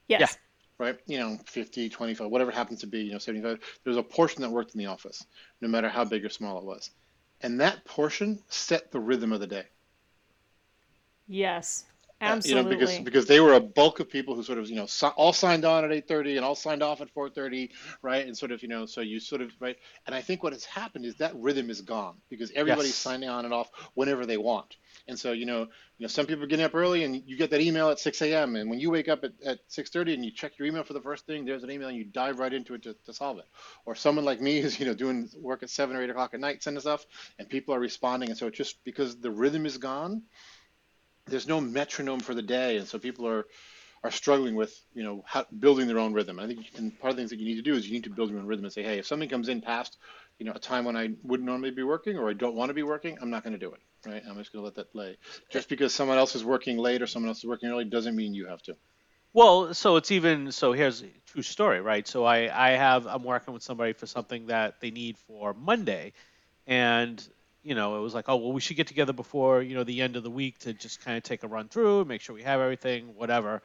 [0.09, 0.39] Yes.
[0.79, 0.99] right?
[1.07, 3.61] You know, 50, 25, whatever it happens to be, you know, 75.
[3.85, 5.27] There's a portion that worked in the office,
[5.61, 6.91] no matter how big or small it was.
[7.43, 9.67] And that portion set the rhythm of the day.
[11.27, 11.85] Yes.
[12.21, 12.49] Uh, Absolutely.
[12.49, 14.87] You know, because because they were a bulk of people who sort of you know
[14.87, 17.71] si- all signed on at eight thirty and all signed off at four thirty,
[18.03, 18.27] right?
[18.27, 19.77] And sort of you know, so you sort of right.
[20.07, 22.97] And I think what has happened is that rhythm is gone because everybody's Yes.
[22.97, 24.77] signing on and off whenever they want.
[25.07, 27.51] And so you know, you know, some people are getting up early and you get
[27.51, 28.57] that email at six a.m.
[28.57, 30.95] And when you wake up at, at six thirty and you check your email for
[30.95, 33.39] the first thing, there's an email and you dive right into it to, to solve
[33.39, 33.47] it.
[33.85, 36.41] Or someone like me who's you know doing work at seven or eight o'clock at
[36.41, 37.05] night, sending stuff,
[37.39, 38.31] and people are responding.
[38.31, 40.23] And so it's just because the rhythm is gone
[41.27, 43.47] there's no metronome for the day, and so people are
[44.03, 46.39] are struggling with you know how, building their own rhythm.
[46.39, 48.05] I think and part of the things that you need to do is you need
[48.05, 49.97] to build your own rhythm and say, hey, if something comes in past
[50.39, 52.75] you know a time when I wouldn't normally be working or I don't want to
[52.75, 53.81] be working, I'm not going to do it.
[54.07, 54.23] Right?
[54.29, 55.17] I'm just going to let that lay.
[55.51, 58.35] Just because someone else is working late or someone else is working early doesn't mean
[58.35, 58.77] you have to.
[59.33, 60.73] Well, so it's even so.
[60.73, 62.07] Here's a true story, right?
[62.07, 66.13] So I I have I'm working with somebody for something that they need for Monday,
[66.67, 67.27] and
[67.65, 70.03] you know it was like, oh well, we should get together before you know the
[70.03, 72.43] end of the week to just kind of take a run through, make sure we
[72.43, 73.63] have everything, whatever.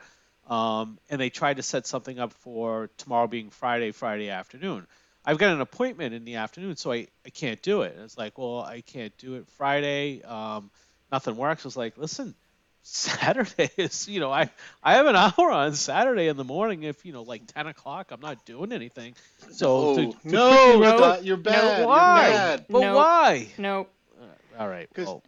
[0.48, 4.88] Um, and they tried to set something up for tomorrow being Friday, Friday afternoon.
[5.24, 7.96] I've got an appointment in the afternoon, so I, I can't do it.
[8.00, 10.24] It's like, well, I can't do it Friday.
[10.24, 10.72] Um,
[11.12, 11.66] nothing works.
[11.66, 12.34] I was like, listen,
[12.82, 14.50] Saturday is, you know, I
[14.84, 16.84] I have an hour on Saturday in the morning.
[16.84, 19.16] If you know, like ten o'clock, I'm not doing anything.
[19.52, 20.32] So no, to no, quickly-
[20.80, 21.86] no, Scott, you're bad.
[21.86, 22.28] why?
[22.28, 22.66] You're bad.
[22.70, 22.96] But No.
[22.96, 23.48] why?
[23.58, 23.92] Nope.
[24.20, 24.90] Uh, all right.
[24.94, 25.24] 'Cause- Well,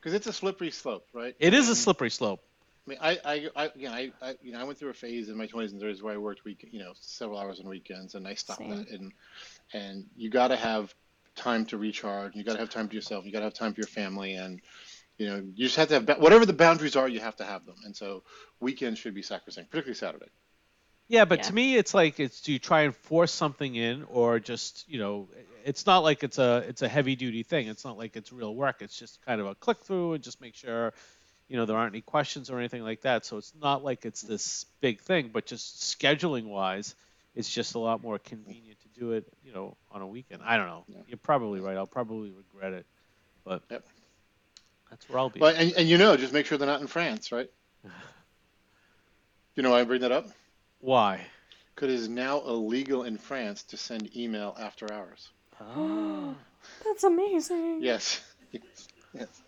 [0.00, 1.34] Because it's a slippery slope, right?
[1.38, 2.40] it is a slippery slope.
[2.86, 5.30] I mean, I, I, I, again, I, I, you know, I went through a phase
[5.30, 8.14] in my 20s and 30s where I worked week, you know, several hours on weekends,
[8.14, 8.68] and I stopped Same.
[8.76, 8.88] that.
[8.90, 9.12] And,
[9.72, 10.94] and you got to have
[11.34, 12.34] time to recharge.
[12.36, 13.24] You got to have time to yourself.
[13.24, 14.60] You got to have time for your family, and
[15.18, 17.08] you know, you just have to have whatever the boundaries are.
[17.08, 17.76] You have to have them.
[17.84, 18.22] And so
[18.60, 20.30] weekends should be sacrosanct, particularly Saturday.
[21.06, 21.44] Yeah, but Yeah.
[21.44, 24.98] to me, it's like it's do you try and force something in, or just you
[24.98, 25.28] know,
[25.64, 27.68] it's not like it's a it's a heavy duty thing.
[27.68, 28.76] It's not like it's real work.
[28.80, 30.94] It's just kind of a click through and just make sure,
[31.48, 33.26] you know, there aren't any questions or anything like that.
[33.26, 36.94] So it's not like it's this big thing, but just scheduling wise,
[37.34, 40.40] it's just a lot more convenient to do it, you know, on a weekend.
[40.42, 40.84] I don't know.
[40.88, 41.02] Yeah.
[41.06, 41.76] You're probably right.
[41.76, 42.86] I'll probably regret it,
[43.44, 43.84] but Yep.
[44.94, 45.40] That's where I'll be.
[45.40, 47.50] But and, and you know, just make sure they're not in France, right?
[49.56, 50.26] You know why I bring that up?
[50.80, 51.20] Why?
[51.74, 55.30] Because it is now illegal in France to send email after hours.
[55.60, 56.34] Oh,
[56.84, 57.80] That's amazing.
[57.82, 58.20] Yes.
[58.52, 58.88] yes.
[59.12, 59.42] yes.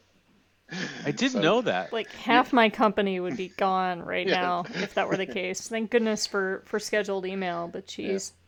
[1.04, 1.92] I didn't So- know that.
[1.92, 4.40] Like half my company would be gone right Yeah.
[4.40, 5.68] now if that were the case.
[5.68, 8.32] Thank goodness for for scheduled email, but geez.
[8.34, 8.42] Yeah.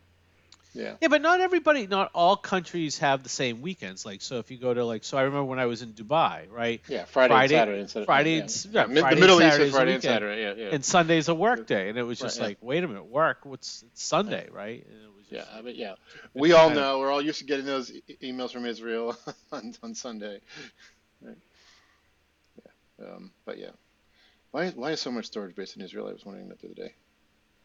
[0.75, 4.05] Yeah, Yeah, but not everybody, not all countries have the same weekends.
[4.07, 6.51] Like, so if you go to like, so I remember when I was in Dubai,
[6.51, 6.81] right?
[6.89, 8.41] Yeah, Friday, Friday- and Saturday of Friday yeah.
[8.43, 10.03] and yeah, Mid- Friday the Middle East Saturday's is Friday and.
[10.03, 10.43] Saturday.
[10.43, 10.75] Yeah, yeah.
[10.75, 12.45] And Sunday's a work day, and it was Right, just yeah.
[12.47, 13.39] like, wait a minute, work?
[13.45, 14.85] What's it's Sunday, right?
[14.85, 15.95] And it was yeah, just I mean, yeah.
[16.35, 19.17] We all know we're all used to getting those e- emails from Israel
[19.53, 20.41] on, on Sunday.
[21.23, 21.37] Right.
[22.99, 23.07] Yeah.
[23.07, 23.71] Um, but yeah,
[24.51, 26.09] why why is so much storage based in Israel?
[26.09, 26.95] I was wondering that the other day.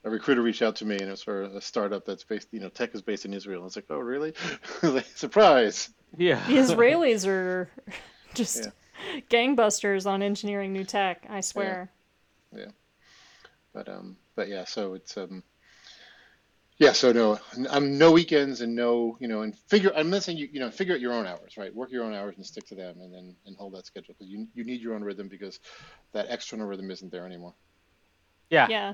[0.06, 2.60] A recruiter reached out to me, and it was for a startup that's based, you
[2.60, 3.62] know, tech is based in Israel.
[3.62, 4.34] I was like, oh, really?
[4.84, 5.89] Like, Surprise!
[6.18, 6.45] Yeah.
[6.47, 7.70] The Israelis are
[8.34, 9.22] just Yeah.
[9.30, 11.26] gangbusters on engineering new tech.
[11.30, 11.89] I swear.
[12.56, 12.72] Yeah.
[13.74, 14.66] But um, but yeah.
[14.66, 15.41] So it's um,
[16.78, 16.91] yeah.
[16.91, 17.39] So no,
[17.72, 19.91] I'm no weekends and no, you know, and figure.
[19.95, 20.47] I'm missing you.
[20.51, 21.74] You know, figure out your own hours, right?
[21.74, 24.30] Work your own hours and stick to them, and then and hold that schedule because
[24.32, 25.60] you you need your own rhythm because
[26.12, 27.56] that external rhythm isn't there anymore.
[28.49, 28.93] Yeah, Yeah.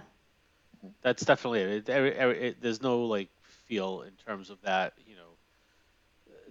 [1.01, 1.69] That's definitely it.
[1.69, 2.61] It, every- every- it.
[2.61, 3.29] There's no like
[3.67, 4.93] feel in terms of that.
[5.07, 5.29] You know,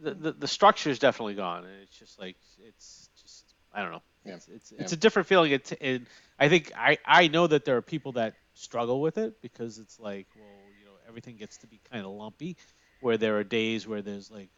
[0.02, 3.92] the the, the structure is definitely gone, and it's just like it's just I don't
[3.92, 4.02] know.
[4.24, 4.34] Yeah.
[4.34, 4.82] It's it's, Yeah.
[4.82, 5.52] it's a different feeling.
[5.52, 6.06] It, and
[6.38, 9.98] I think I I know that there are people that struggle with it because it's
[10.00, 10.46] like well
[10.78, 12.56] you know everything gets to be kind of lumpy,
[13.00, 14.48] where there are days where there's like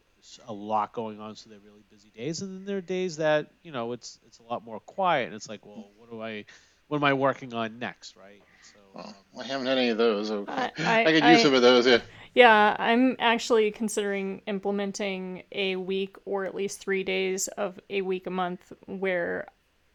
[0.47, 3.51] a lot going on, so they're really busy days, and then there are days that
[3.63, 6.45] you know it's it's a lot more quiet, and it's like well what do I
[6.89, 8.43] what am I working on next, right?
[8.63, 8.79] So.
[8.95, 10.29] Well, um, I haven't had any of those.
[10.29, 11.87] So I- I, I- could use I- some of those.
[11.87, 12.01] Yeah.
[12.33, 18.29] Yeah, I'm actually considering implementing a week or at least three days of a week
[18.29, 19.49] a month where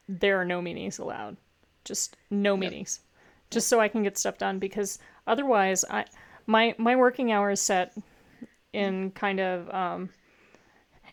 [0.09, 1.37] there are no meetings allowed.
[1.85, 2.99] Just no meetings.
[3.51, 6.05] Just so I can get stuff done because otherwise I
[6.45, 7.93] my my working hours set
[8.73, 10.09] in kind of um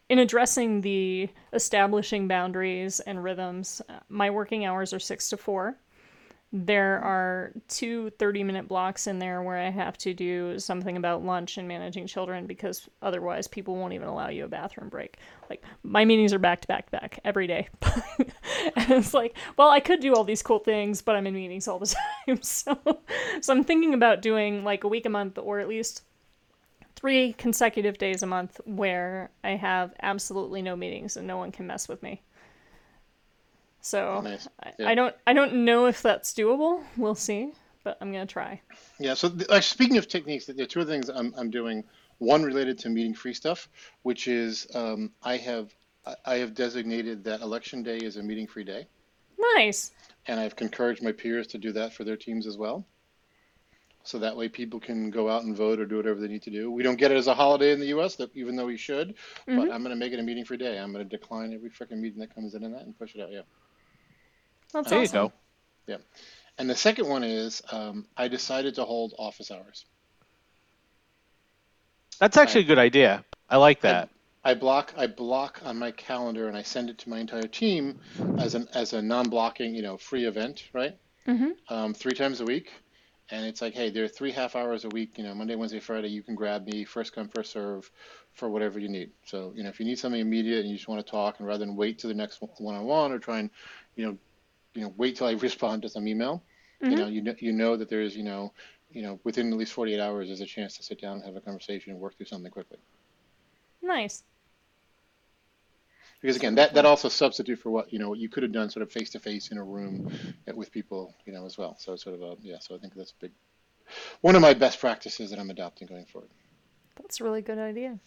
[0.09, 5.77] in addressing the establishing boundaries and rhythms, uh, my working hours are 6 to 4
[6.55, 11.25] there are two 30 minute blocks in there where I have to do something about
[11.25, 15.17] lunch and managing children because otherwise people won't even allow you a bathroom break.
[15.49, 17.69] Like my meetings are back to back to back every day.
[18.77, 21.69] and it's like, well, I could do all these cool things, but I'm in meetings
[21.69, 21.95] all the
[22.27, 22.43] time.
[22.43, 22.77] So
[23.41, 26.03] so I'm thinking about doing like a week a month or at least
[26.97, 31.67] three consecutive days a month where I have absolutely no meetings and no one can
[31.67, 32.21] mess with me.
[33.83, 34.49] So Nice.
[34.63, 34.89] I, Yeah.
[34.89, 36.83] I don't I don't know if that's doable.
[36.97, 37.53] We'll see,
[37.85, 38.61] but I'm gonna try.
[38.99, 39.15] Yeah.
[39.15, 41.85] So th- like, speaking of techniques, there are two other things I'm, I'm doing.
[42.19, 43.69] One related to meeting free stuff,
[44.03, 45.75] which is um, I have
[46.25, 48.87] I- have designated that election day is a meeting free day,
[49.57, 49.91] Nice.
[50.29, 52.85] and I've encouraged my peers to do that for their teams as well.
[54.05, 56.51] So that way people can go out and vote or do whatever they need to
[56.51, 56.71] do.
[56.73, 59.15] We don't get it as a holiday in the U.S., that even though we should,
[59.47, 60.77] but I'm going to make it a meeting free day.
[60.79, 63.21] I'm going to decline every freaking meeting that comes in in that and push it
[63.21, 63.31] out.
[63.31, 63.43] Yeah.
[64.73, 65.33] That's There you go.
[65.87, 65.99] Yeah.
[66.59, 69.85] And the second one is um, I decided to hold office hours.
[72.19, 73.25] That's actually a good idea.
[73.49, 74.09] I like that.
[74.45, 78.01] I block I block on my calendar and I send it to my entire team
[78.39, 80.97] as an as a non-blocking, you know, free event, right?
[81.27, 81.51] Mm-hmm.
[81.73, 82.73] Um, three times a week,
[83.31, 85.79] and it's like, hey, there are three half hours a week, you know, Monday, Wednesday,
[85.79, 86.09] Friday.
[86.09, 87.89] You can grab me, first come, first serve,
[88.35, 89.11] for whatever you need.
[89.27, 91.47] So, you know, if you need something immediate and you just want to talk, and
[91.47, 93.51] rather than wait to the next one-on-one or try and,
[93.95, 94.19] you know,
[94.75, 96.43] you know, wait till I respond to some email,
[96.81, 96.97] you mm-hmm.
[96.97, 98.53] know, you know, you know that there's, you know,
[98.91, 101.37] you know, within at least 48 hours, there's a chance to sit down and have
[101.37, 102.79] a conversation and work through something quickly.
[103.81, 104.23] Nice.
[106.21, 108.71] Because again, that, that also substitute for what you know what you could have done
[108.71, 110.13] sort of face to face in a room
[110.55, 111.77] with people, you know, as well.
[111.81, 112.61] So it's sort of a yeah.
[112.61, 113.33] So I think that's a big
[114.21, 116.31] one of my best practices that I'm adopting going forward.
[116.97, 117.99] That's a really good idea.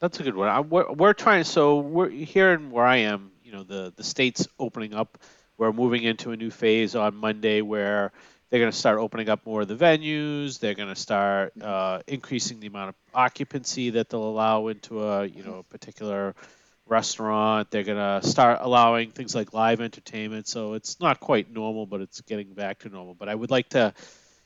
[0.00, 0.48] That's a good one.
[0.48, 1.44] I, we're, we're trying.
[1.44, 3.32] So we're here in where I am.
[3.42, 5.18] You know, the the state's opening up.
[5.56, 8.12] We're moving into a new phase on Monday where
[8.48, 10.60] they're going to start opening up more of the venues.
[10.60, 15.26] They're going to start uh, increasing the amount of occupancy that they'll allow into a
[15.26, 16.36] you know a particular
[16.86, 17.70] restaurant.
[17.70, 20.46] They're going to start allowing things like live entertainment.
[20.46, 23.14] So it's not quite normal, but it's getting back to normal.
[23.14, 23.92] But I would like to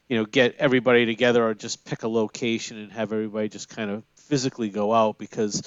[0.08, 3.90] you know, get everybody together or just pick a location and have everybody just kind
[3.90, 5.62] of physically go out because,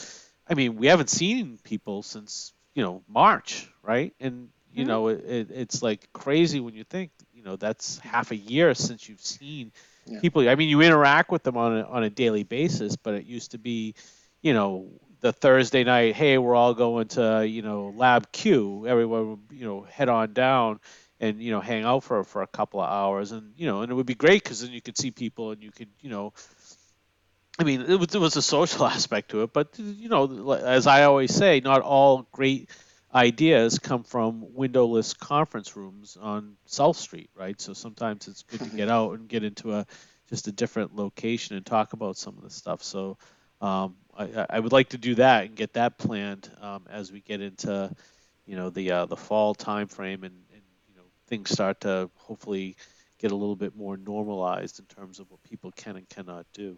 [0.48, 4.14] I mean, we haven't seen people since, you know, March, right?
[4.20, 4.86] And, you Mhm.
[4.86, 8.74] know, it, it, it's like crazy when you think, you know, that's half a year
[8.74, 9.72] since you've seen
[10.06, 10.22] Yeah.
[10.22, 10.48] people.
[10.48, 13.52] I mean, you interact with them on a, on a daily basis, but it used
[13.52, 13.96] to be,
[14.42, 14.90] you know,
[15.22, 18.86] the Thursday night, hey, we're all going to, you know, Lab Q.
[18.88, 20.80] Everyone would, you know, head on down
[21.22, 23.90] and you know hang out for for a couple of hours and you know and
[23.90, 26.34] it would be great because then you could see people and you could you know
[27.60, 30.88] i mean it was, it was a social aspect to it but you know as
[30.88, 32.70] i always say not all great
[33.14, 38.76] ideas come from windowless conference rooms on south street right so sometimes it's good to
[38.76, 39.86] get out and get into a
[40.30, 43.18] just a different location and talk about some of the stuff so
[43.62, 47.22] um, I, I would like to do that and get that planned um, as we
[47.22, 47.90] get into
[48.46, 52.76] you know the uh, the fall timeframe and, and you know things start to hopefully
[53.18, 56.78] get a little bit more normalized in terms of what people can and cannot do.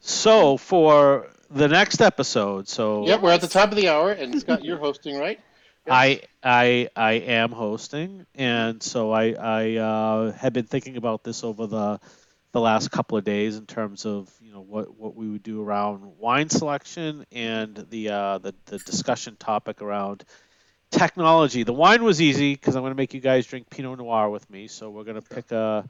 [0.00, 4.40] So for the next episode, so Yep, we're at the top of the hour, and
[4.40, 5.40] Scott, you're hosting, right?
[5.88, 11.44] I I I am hosting, and so I I uh, have been thinking about this
[11.44, 12.00] over the
[12.52, 15.62] the last couple of days in terms of you know what what we would do
[15.62, 20.24] around wine selection and the uh, the, the discussion topic around
[20.90, 21.62] technology.
[21.62, 24.48] The wine was easy because I'm going to make you guys drink Pinot Noir with
[24.50, 24.66] me.
[24.66, 25.88] So we're going to pick a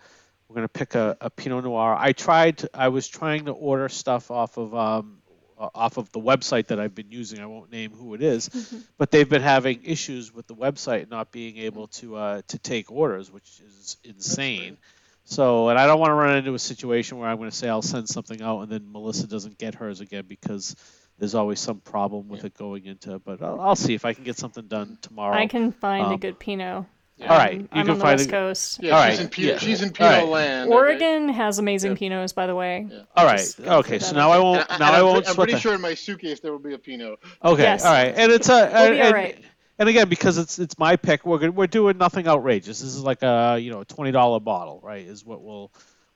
[0.51, 1.95] we're going to pick a, a Pinot Noir.
[1.97, 2.59] I tried.
[2.59, 5.19] To, I was trying to order stuff off of um,
[5.57, 7.39] off of the website that I've been using.
[7.39, 8.79] I won't name who it is, mm-hmm.
[8.99, 12.91] but they've been having issues with the website not being able to uh, to take
[12.91, 14.77] orders, which is insane.
[15.23, 17.69] So, and I don't want to run into a situation where I'm going to say
[17.69, 20.75] I'll send something out and then Melissa doesn't get hers again because
[21.21, 22.47] there's always some problem with yeah.
[22.47, 23.21] it going into.
[23.21, 25.37] But I'll, I'll, see if I can get something done tomorrow.
[25.37, 26.87] I can find um, a good Pinot.
[27.21, 27.33] Yeah.
[27.33, 28.83] All right, you I'm can on the find West a, Coast.
[28.83, 29.25] Yeah, All she's right.
[29.25, 29.59] in Pinot, yeah.
[29.59, 30.27] she's in Pinot right.
[30.27, 30.73] land.
[30.73, 32.89] Oregon has amazing Pinots, by the way.
[33.15, 33.55] All right.
[33.61, 33.99] Okay.
[33.99, 34.67] So now I won't.
[34.71, 35.29] And, now and I I'm, won't.
[35.29, 37.19] I'm pretty sure in my suitcase there will be a Pinot.
[37.45, 37.63] Okay.
[37.63, 37.85] Yes.
[37.85, 38.15] All right.
[38.17, 38.71] And it's a.
[38.73, 39.39] We'll be and, all right.
[39.79, 42.81] and again, because it's it's my pick, we're gonna, we're doing nothing outrageous.
[42.81, 45.05] This is like a you know twenty dollar bottle, right?
[45.05, 45.71] Is what we'll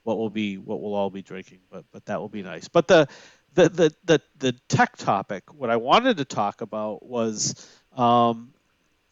[0.04, 1.58] what will be what we'll all be drinking.
[1.70, 2.66] But but that will be nice.
[2.66, 3.08] But the
[3.52, 8.53] the the the, the tech topic, what I wanted to talk about was um,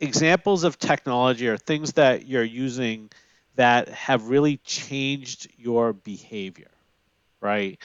[0.03, 3.09] examples of technology or things that you're using
[3.55, 6.71] that have really changed your behavior,
[7.41, 7.79] right?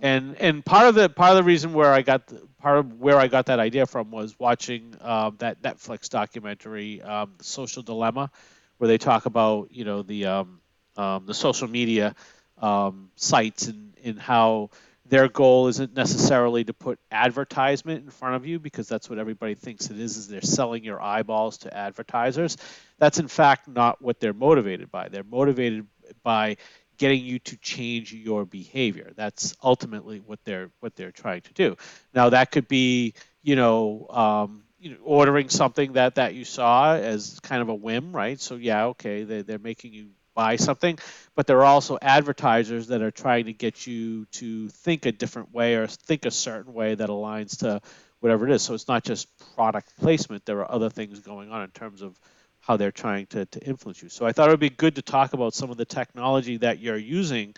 [0.00, 3.00] And and part of the part of the reason where I got the, part of
[3.00, 7.82] where I got that idea from was watching um, that Netflix documentary, um, The Social
[7.82, 8.30] Dilemma,
[8.78, 10.60] where they talk about you know the um,
[10.96, 12.14] um the social media
[12.58, 14.70] um, sites and, and how
[15.08, 19.54] their goal isn't necessarily to put advertisement in front of you because that's what everybody
[19.54, 22.56] thinks it is is they're selling your eyeballs to advertisers.
[22.98, 25.08] That's in fact not what they're motivated by.
[25.08, 25.86] They're motivated
[26.22, 26.56] by
[26.98, 29.12] getting you to change your behavior.
[29.16, 31.76] That's ultimately what they're what they're trying to do.
[32.14, 36.94] Now that could be you know um, you know, ordering something that that you saw
[36.94, 38.40] as kind of a whim, right?
[38.40, 40.98] So yeah, okay, they they're making you buy something,
[41.34, 45.52] but there are also advertisers that are trying to get you to think a different
[45.52, 47.80] way or think a certain way that aligns to
[48.20, 48.62] whatever it is.
[48.62, 49.26] So it's not just
[49.56, 52.16] product placement, there are other things going on in terms of
[52.60, 54.08] how they're trying to, to influence you.
[54.08, 56.78] So I thought it would be good to talk about some of the technology that
[56.80, 57.54] you're using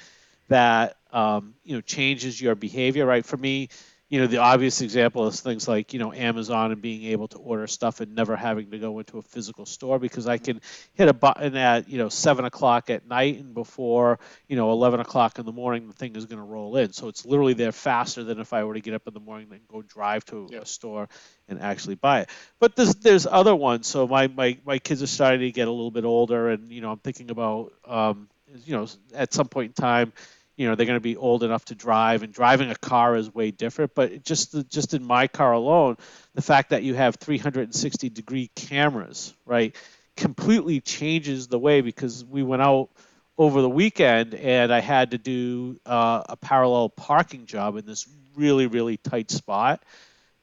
[0.49, 3.07] that um, you know changes your behavior.
[3.07, 3.24] Right?
[3.24, 3.68] For me,
[4.09, 7.38] you know, the obvious example is things like, you know, Amazon and being able to
[7.38, 10.62] order stuff and never having to go into a physical store because I can
[10.94, 15.00] hit a button at, you know, seven o'clock at night and before, you know, 11
[15.00, 16.92] o'clock in the morning, the thing is going to roll in.
[16.94, 19.48] So it's literally there faster than if I were to get up in the morning
[19.50, 21.11] and go drive to a store
[21.46, 22.30] and actually buy it.
[22.61, 23.86] But there's, there's other ones.
[23.86, 26.80] So my, my, my kids are starting to get a little bit older and, you
[26.80, 28.30] know, I'm thinking about, um,
[28.64, 30.14] you know, at some point in time,
[30.59, 33.32] you know they're going to be old enough to drive and driving a car is
[33.32, 35.96] way different but just just in my car alone
[36.34, 39.74] the fact that you have 360 degree cameras right
[40.16, 42.90] completely changes the way because we went out
[43.38, 48.06] over the weekend and i had to do uh, a parallel parking job in this
[48.38, 49.82] really really tight spot.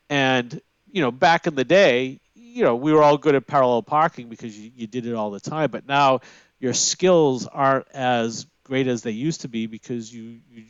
[0.09, 0.61] And
[0.91, 4.29] you know back in the day you know we were all good at parallel parking
[4.29, 6.21] because you, you did it all the time but now
[6.59, 10.63] your skills aren't as great as they used to be because you you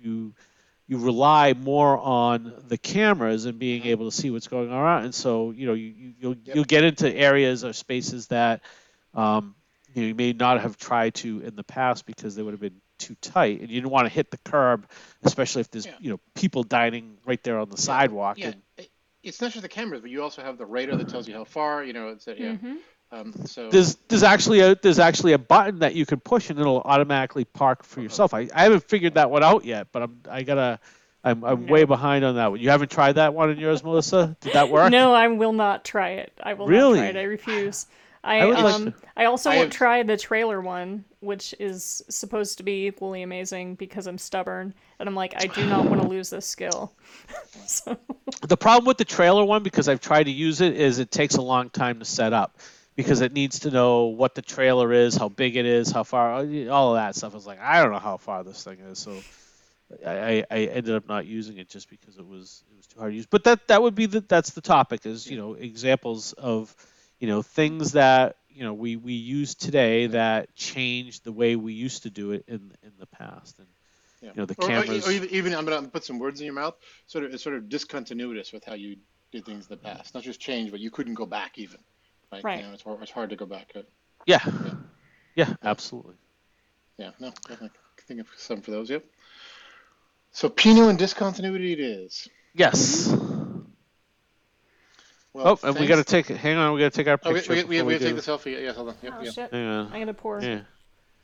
[0.00, 0.34] you
[0.86, 5.14] you rely more on the cameras and being able to see what's going on and
[5.14, 6.56] so you know you, you you'll yep.
[6.56, 8.62] you'll get into areas or spaces that
[9.14, 9.54] um,
[9.94, 12.60] you, know, you may not have tried to in the past because they would have
[12.60, 14.88] been too tight and you didn't want to hit the curb
[15.24, 15.92] especially if there's yeah.
[16.00, 17.82] you know people dining right there on the yeah.
[17.82, 18.52] sidewalk yeah.
[18.78, 18.88] And,
[19.22, 21.44] it's not just the cameras but you also have the radar that tells you how
[21.44, 22.74] far you know it's a, yeah mm-hmm.
[23.14, 26.58] Um, so there's there's actually a there's actually a button that you can push and
[26.58, 28.34] it'll automatically park for yourself.
[28.34, 30.80] I, I haven't figured that one out yet, but I'm I gotta
[31.22, 31.72] I'm I'm no.
[31.72, 32.60] way behind on that one.
[32.60, 34.36] You haven't tried that one in yours, Melissa?
[34.40, 34.90] Did that work?
[34.90, 36.32] No, I will not try it.
[36.42, 37.00] I will really?
[37.00, 37.22] not try it.
[37.22, 37.86] I refuse.
[38.24, 39.76] I, I um like I also I won't have...
[39.76, 45.08] try the trailer one, which is supposed to be equally amazing because I'm stubborn and
[45.08, 46.94] I'm like I do not want to lose this skill.
[47.66, 47.96] so.
[48.40, 51.36] The problem with the trailer one because I've tried to use it is it takes
[51.36, 52.58] a long time to set up
[52.96, 56.32] because it needs to know what the trailer is, how big it is, how far,
[56.32, 57.32] all of that stuff.
[57.32, 59.18] I was like, I don't know how far this thing is, so
[60.06, 63.12] I, I ended up not using it just because it was it was too hard
[63.12, 63.26] to use.
[63.26, 66.74] But that that would be the that's the topic is you know examples of
[67.18, 71.72] you know things that you know we we use today that change the way we
[71.72, 73.68] used to do it in in the past and.
[74.22, 74.30] Yeah.
[74.30, 75.06] You know the cameras.
[75.06, 76.76] Or, or even, even, I'm gonna put some words in your mouth.
[77.06, 78.96] Sort of, it's sort of discontinuous with how you
[79.32, 80.14] did things in the past.
[80.14, 81.76] Not just change, but you couldn't go back even.
[82.34, 82.44] Right.
[82.44, 82.60] right.
[82.60, 83.72] You know, it's, hard, it's hard to go back.
[84.26, 84.38] Yeah.
[84.44, 84.74] yeah.
[85.36, 86.14] Yeah, absolutely.
[86.96, 87.70] Yeah, no, definitely
[88.06, 89.04] think of some for those, yep.
[90.30, 92.28] So Pinot and discontinuity it is.
[92.54, 93.08] Yes.
[95.32, 96.30] Well, oh, and we got to take.
[96.30, 96.36] it.
[96.36, 97.52] Hang on, we got to take our picture.
[97.52, 98.62] Oh, we, we, we, we, we have to take the selfie.
[98.62, 98.94] Yeah, hold on.
[99.02, 99.52] Yep, oh shit!
[99.52, 99.92] Hang on.
[99.92, 100.40] I gotta pour.
[100.40, 100.60] Yeah.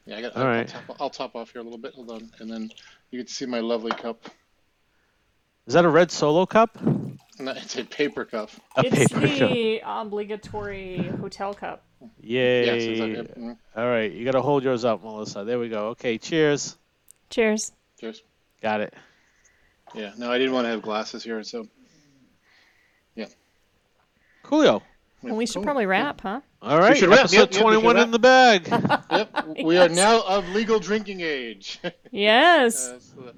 [0.05, 0.37] Yeah, I got.
[0.37, 0.75] All I'll, right.
[0.75, 1.95] I'll, top, I'll top off here a little bit.
[1.95, 2.73] Hold on, and then
[3.13, 4.29] you get to see my lovely cup.
[5.69, 6.77] Is that a red solo cup?
[7.45, 8.51] No, it's a paper cup.
[8.77, 9.51] A it's paper cup.
[9.51, 11.85] the obligatory hotel cup.
[12.23, 12.67] Yay!
[12.67, 13.15] Yes, exactly.
[13.17, 13.35] Yep.
[13.37, 13.57] Mhm.
[13.77, 15.45] All right, you got to hold yours up, Melissa.
[15.45, 15.89] There we go.
[15.89, 16.77] Okay, cheers.
[17.31, 17.73] Cheers.
[18.01, 18.23] Cheers.
[18.63, 18.95] Got it.
[19.95, 20.13] Yeah.
[20.19, 21.67] No, I didn't want to have glasses here, so.
[23.15, 23.27] Yeah.
[24.45, 24.83] Coolio.
[25.23, 25.65] Well, we should Cool.
[25.65, 26.41] probably wrap, huh?
[26.63, 27.21] All right, should wrap.
[27.21, 28.67] episode Yep, yep, we 21 in the bag.
[29.11, 29.47] Yep.
[29.65, 31.79] We are now of legal drinking age.
[32.11, 32.91] Yes.
[32.93, 33.33] Yes, uh,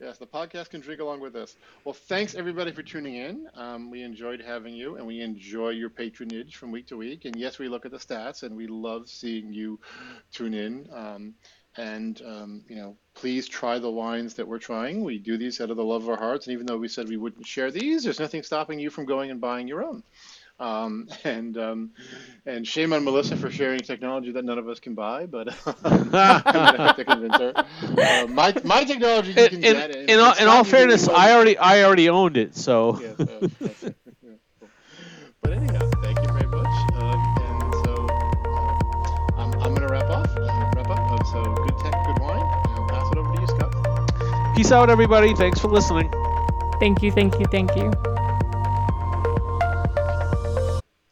[0.00, 1.56] yes, the podcast can drink along with us.
[1.84, 3.46] Well, thanks everybody for tuning in.
[3.54, 7.24] Um, we enjoyed having you, and we enjoy your patronage from week to week.
[7.24, 9.80] And yes, we look at the stats, and we love seeing you
[10.32, 10.88] tune in.
[10.92, 11.34] Um,
[11.78, 15.04] and um, you know, please try the wines that we're trying.
[15.04, 17.08] We do these out of the love of our hearts, and even though we said
[17.08, 20.02] we wouldn't share these, there's nothing stopping you from going and buying your own.
[20.58, 21.90] Um, and um,
[22.46, 25.48] and shame on Melissa for sharing technology that none of us can buy, but
[25.84, 27.52] I'm gonna have to convince her.
[27.56, 29.96] Uh, my my technology you in, can in, get.
[29.96, 31.08] and in all, in not all fairness.
[31.08, 33.90] I already I already owned it, so Yes, uh, yes, yeah,
[34.60, 34.68] cool.
[35.42, 36.66] But anyhow, thank you very much.
[36.94, 40.26] Um, and so uh, I'm, I'm gonna wrap off.
[40.36, 40.98] Uh, wrap up.
[41.20, 42.40] Uh, so good tech, good wine.
[42.40, 44.56] I'll pass it over to you, Scott.
[44.56, 45.34] peace out, everybody.
[45.34, 46.10] Thanks for listening.
[46.80, 47.92] Thank you, thank you, thank you.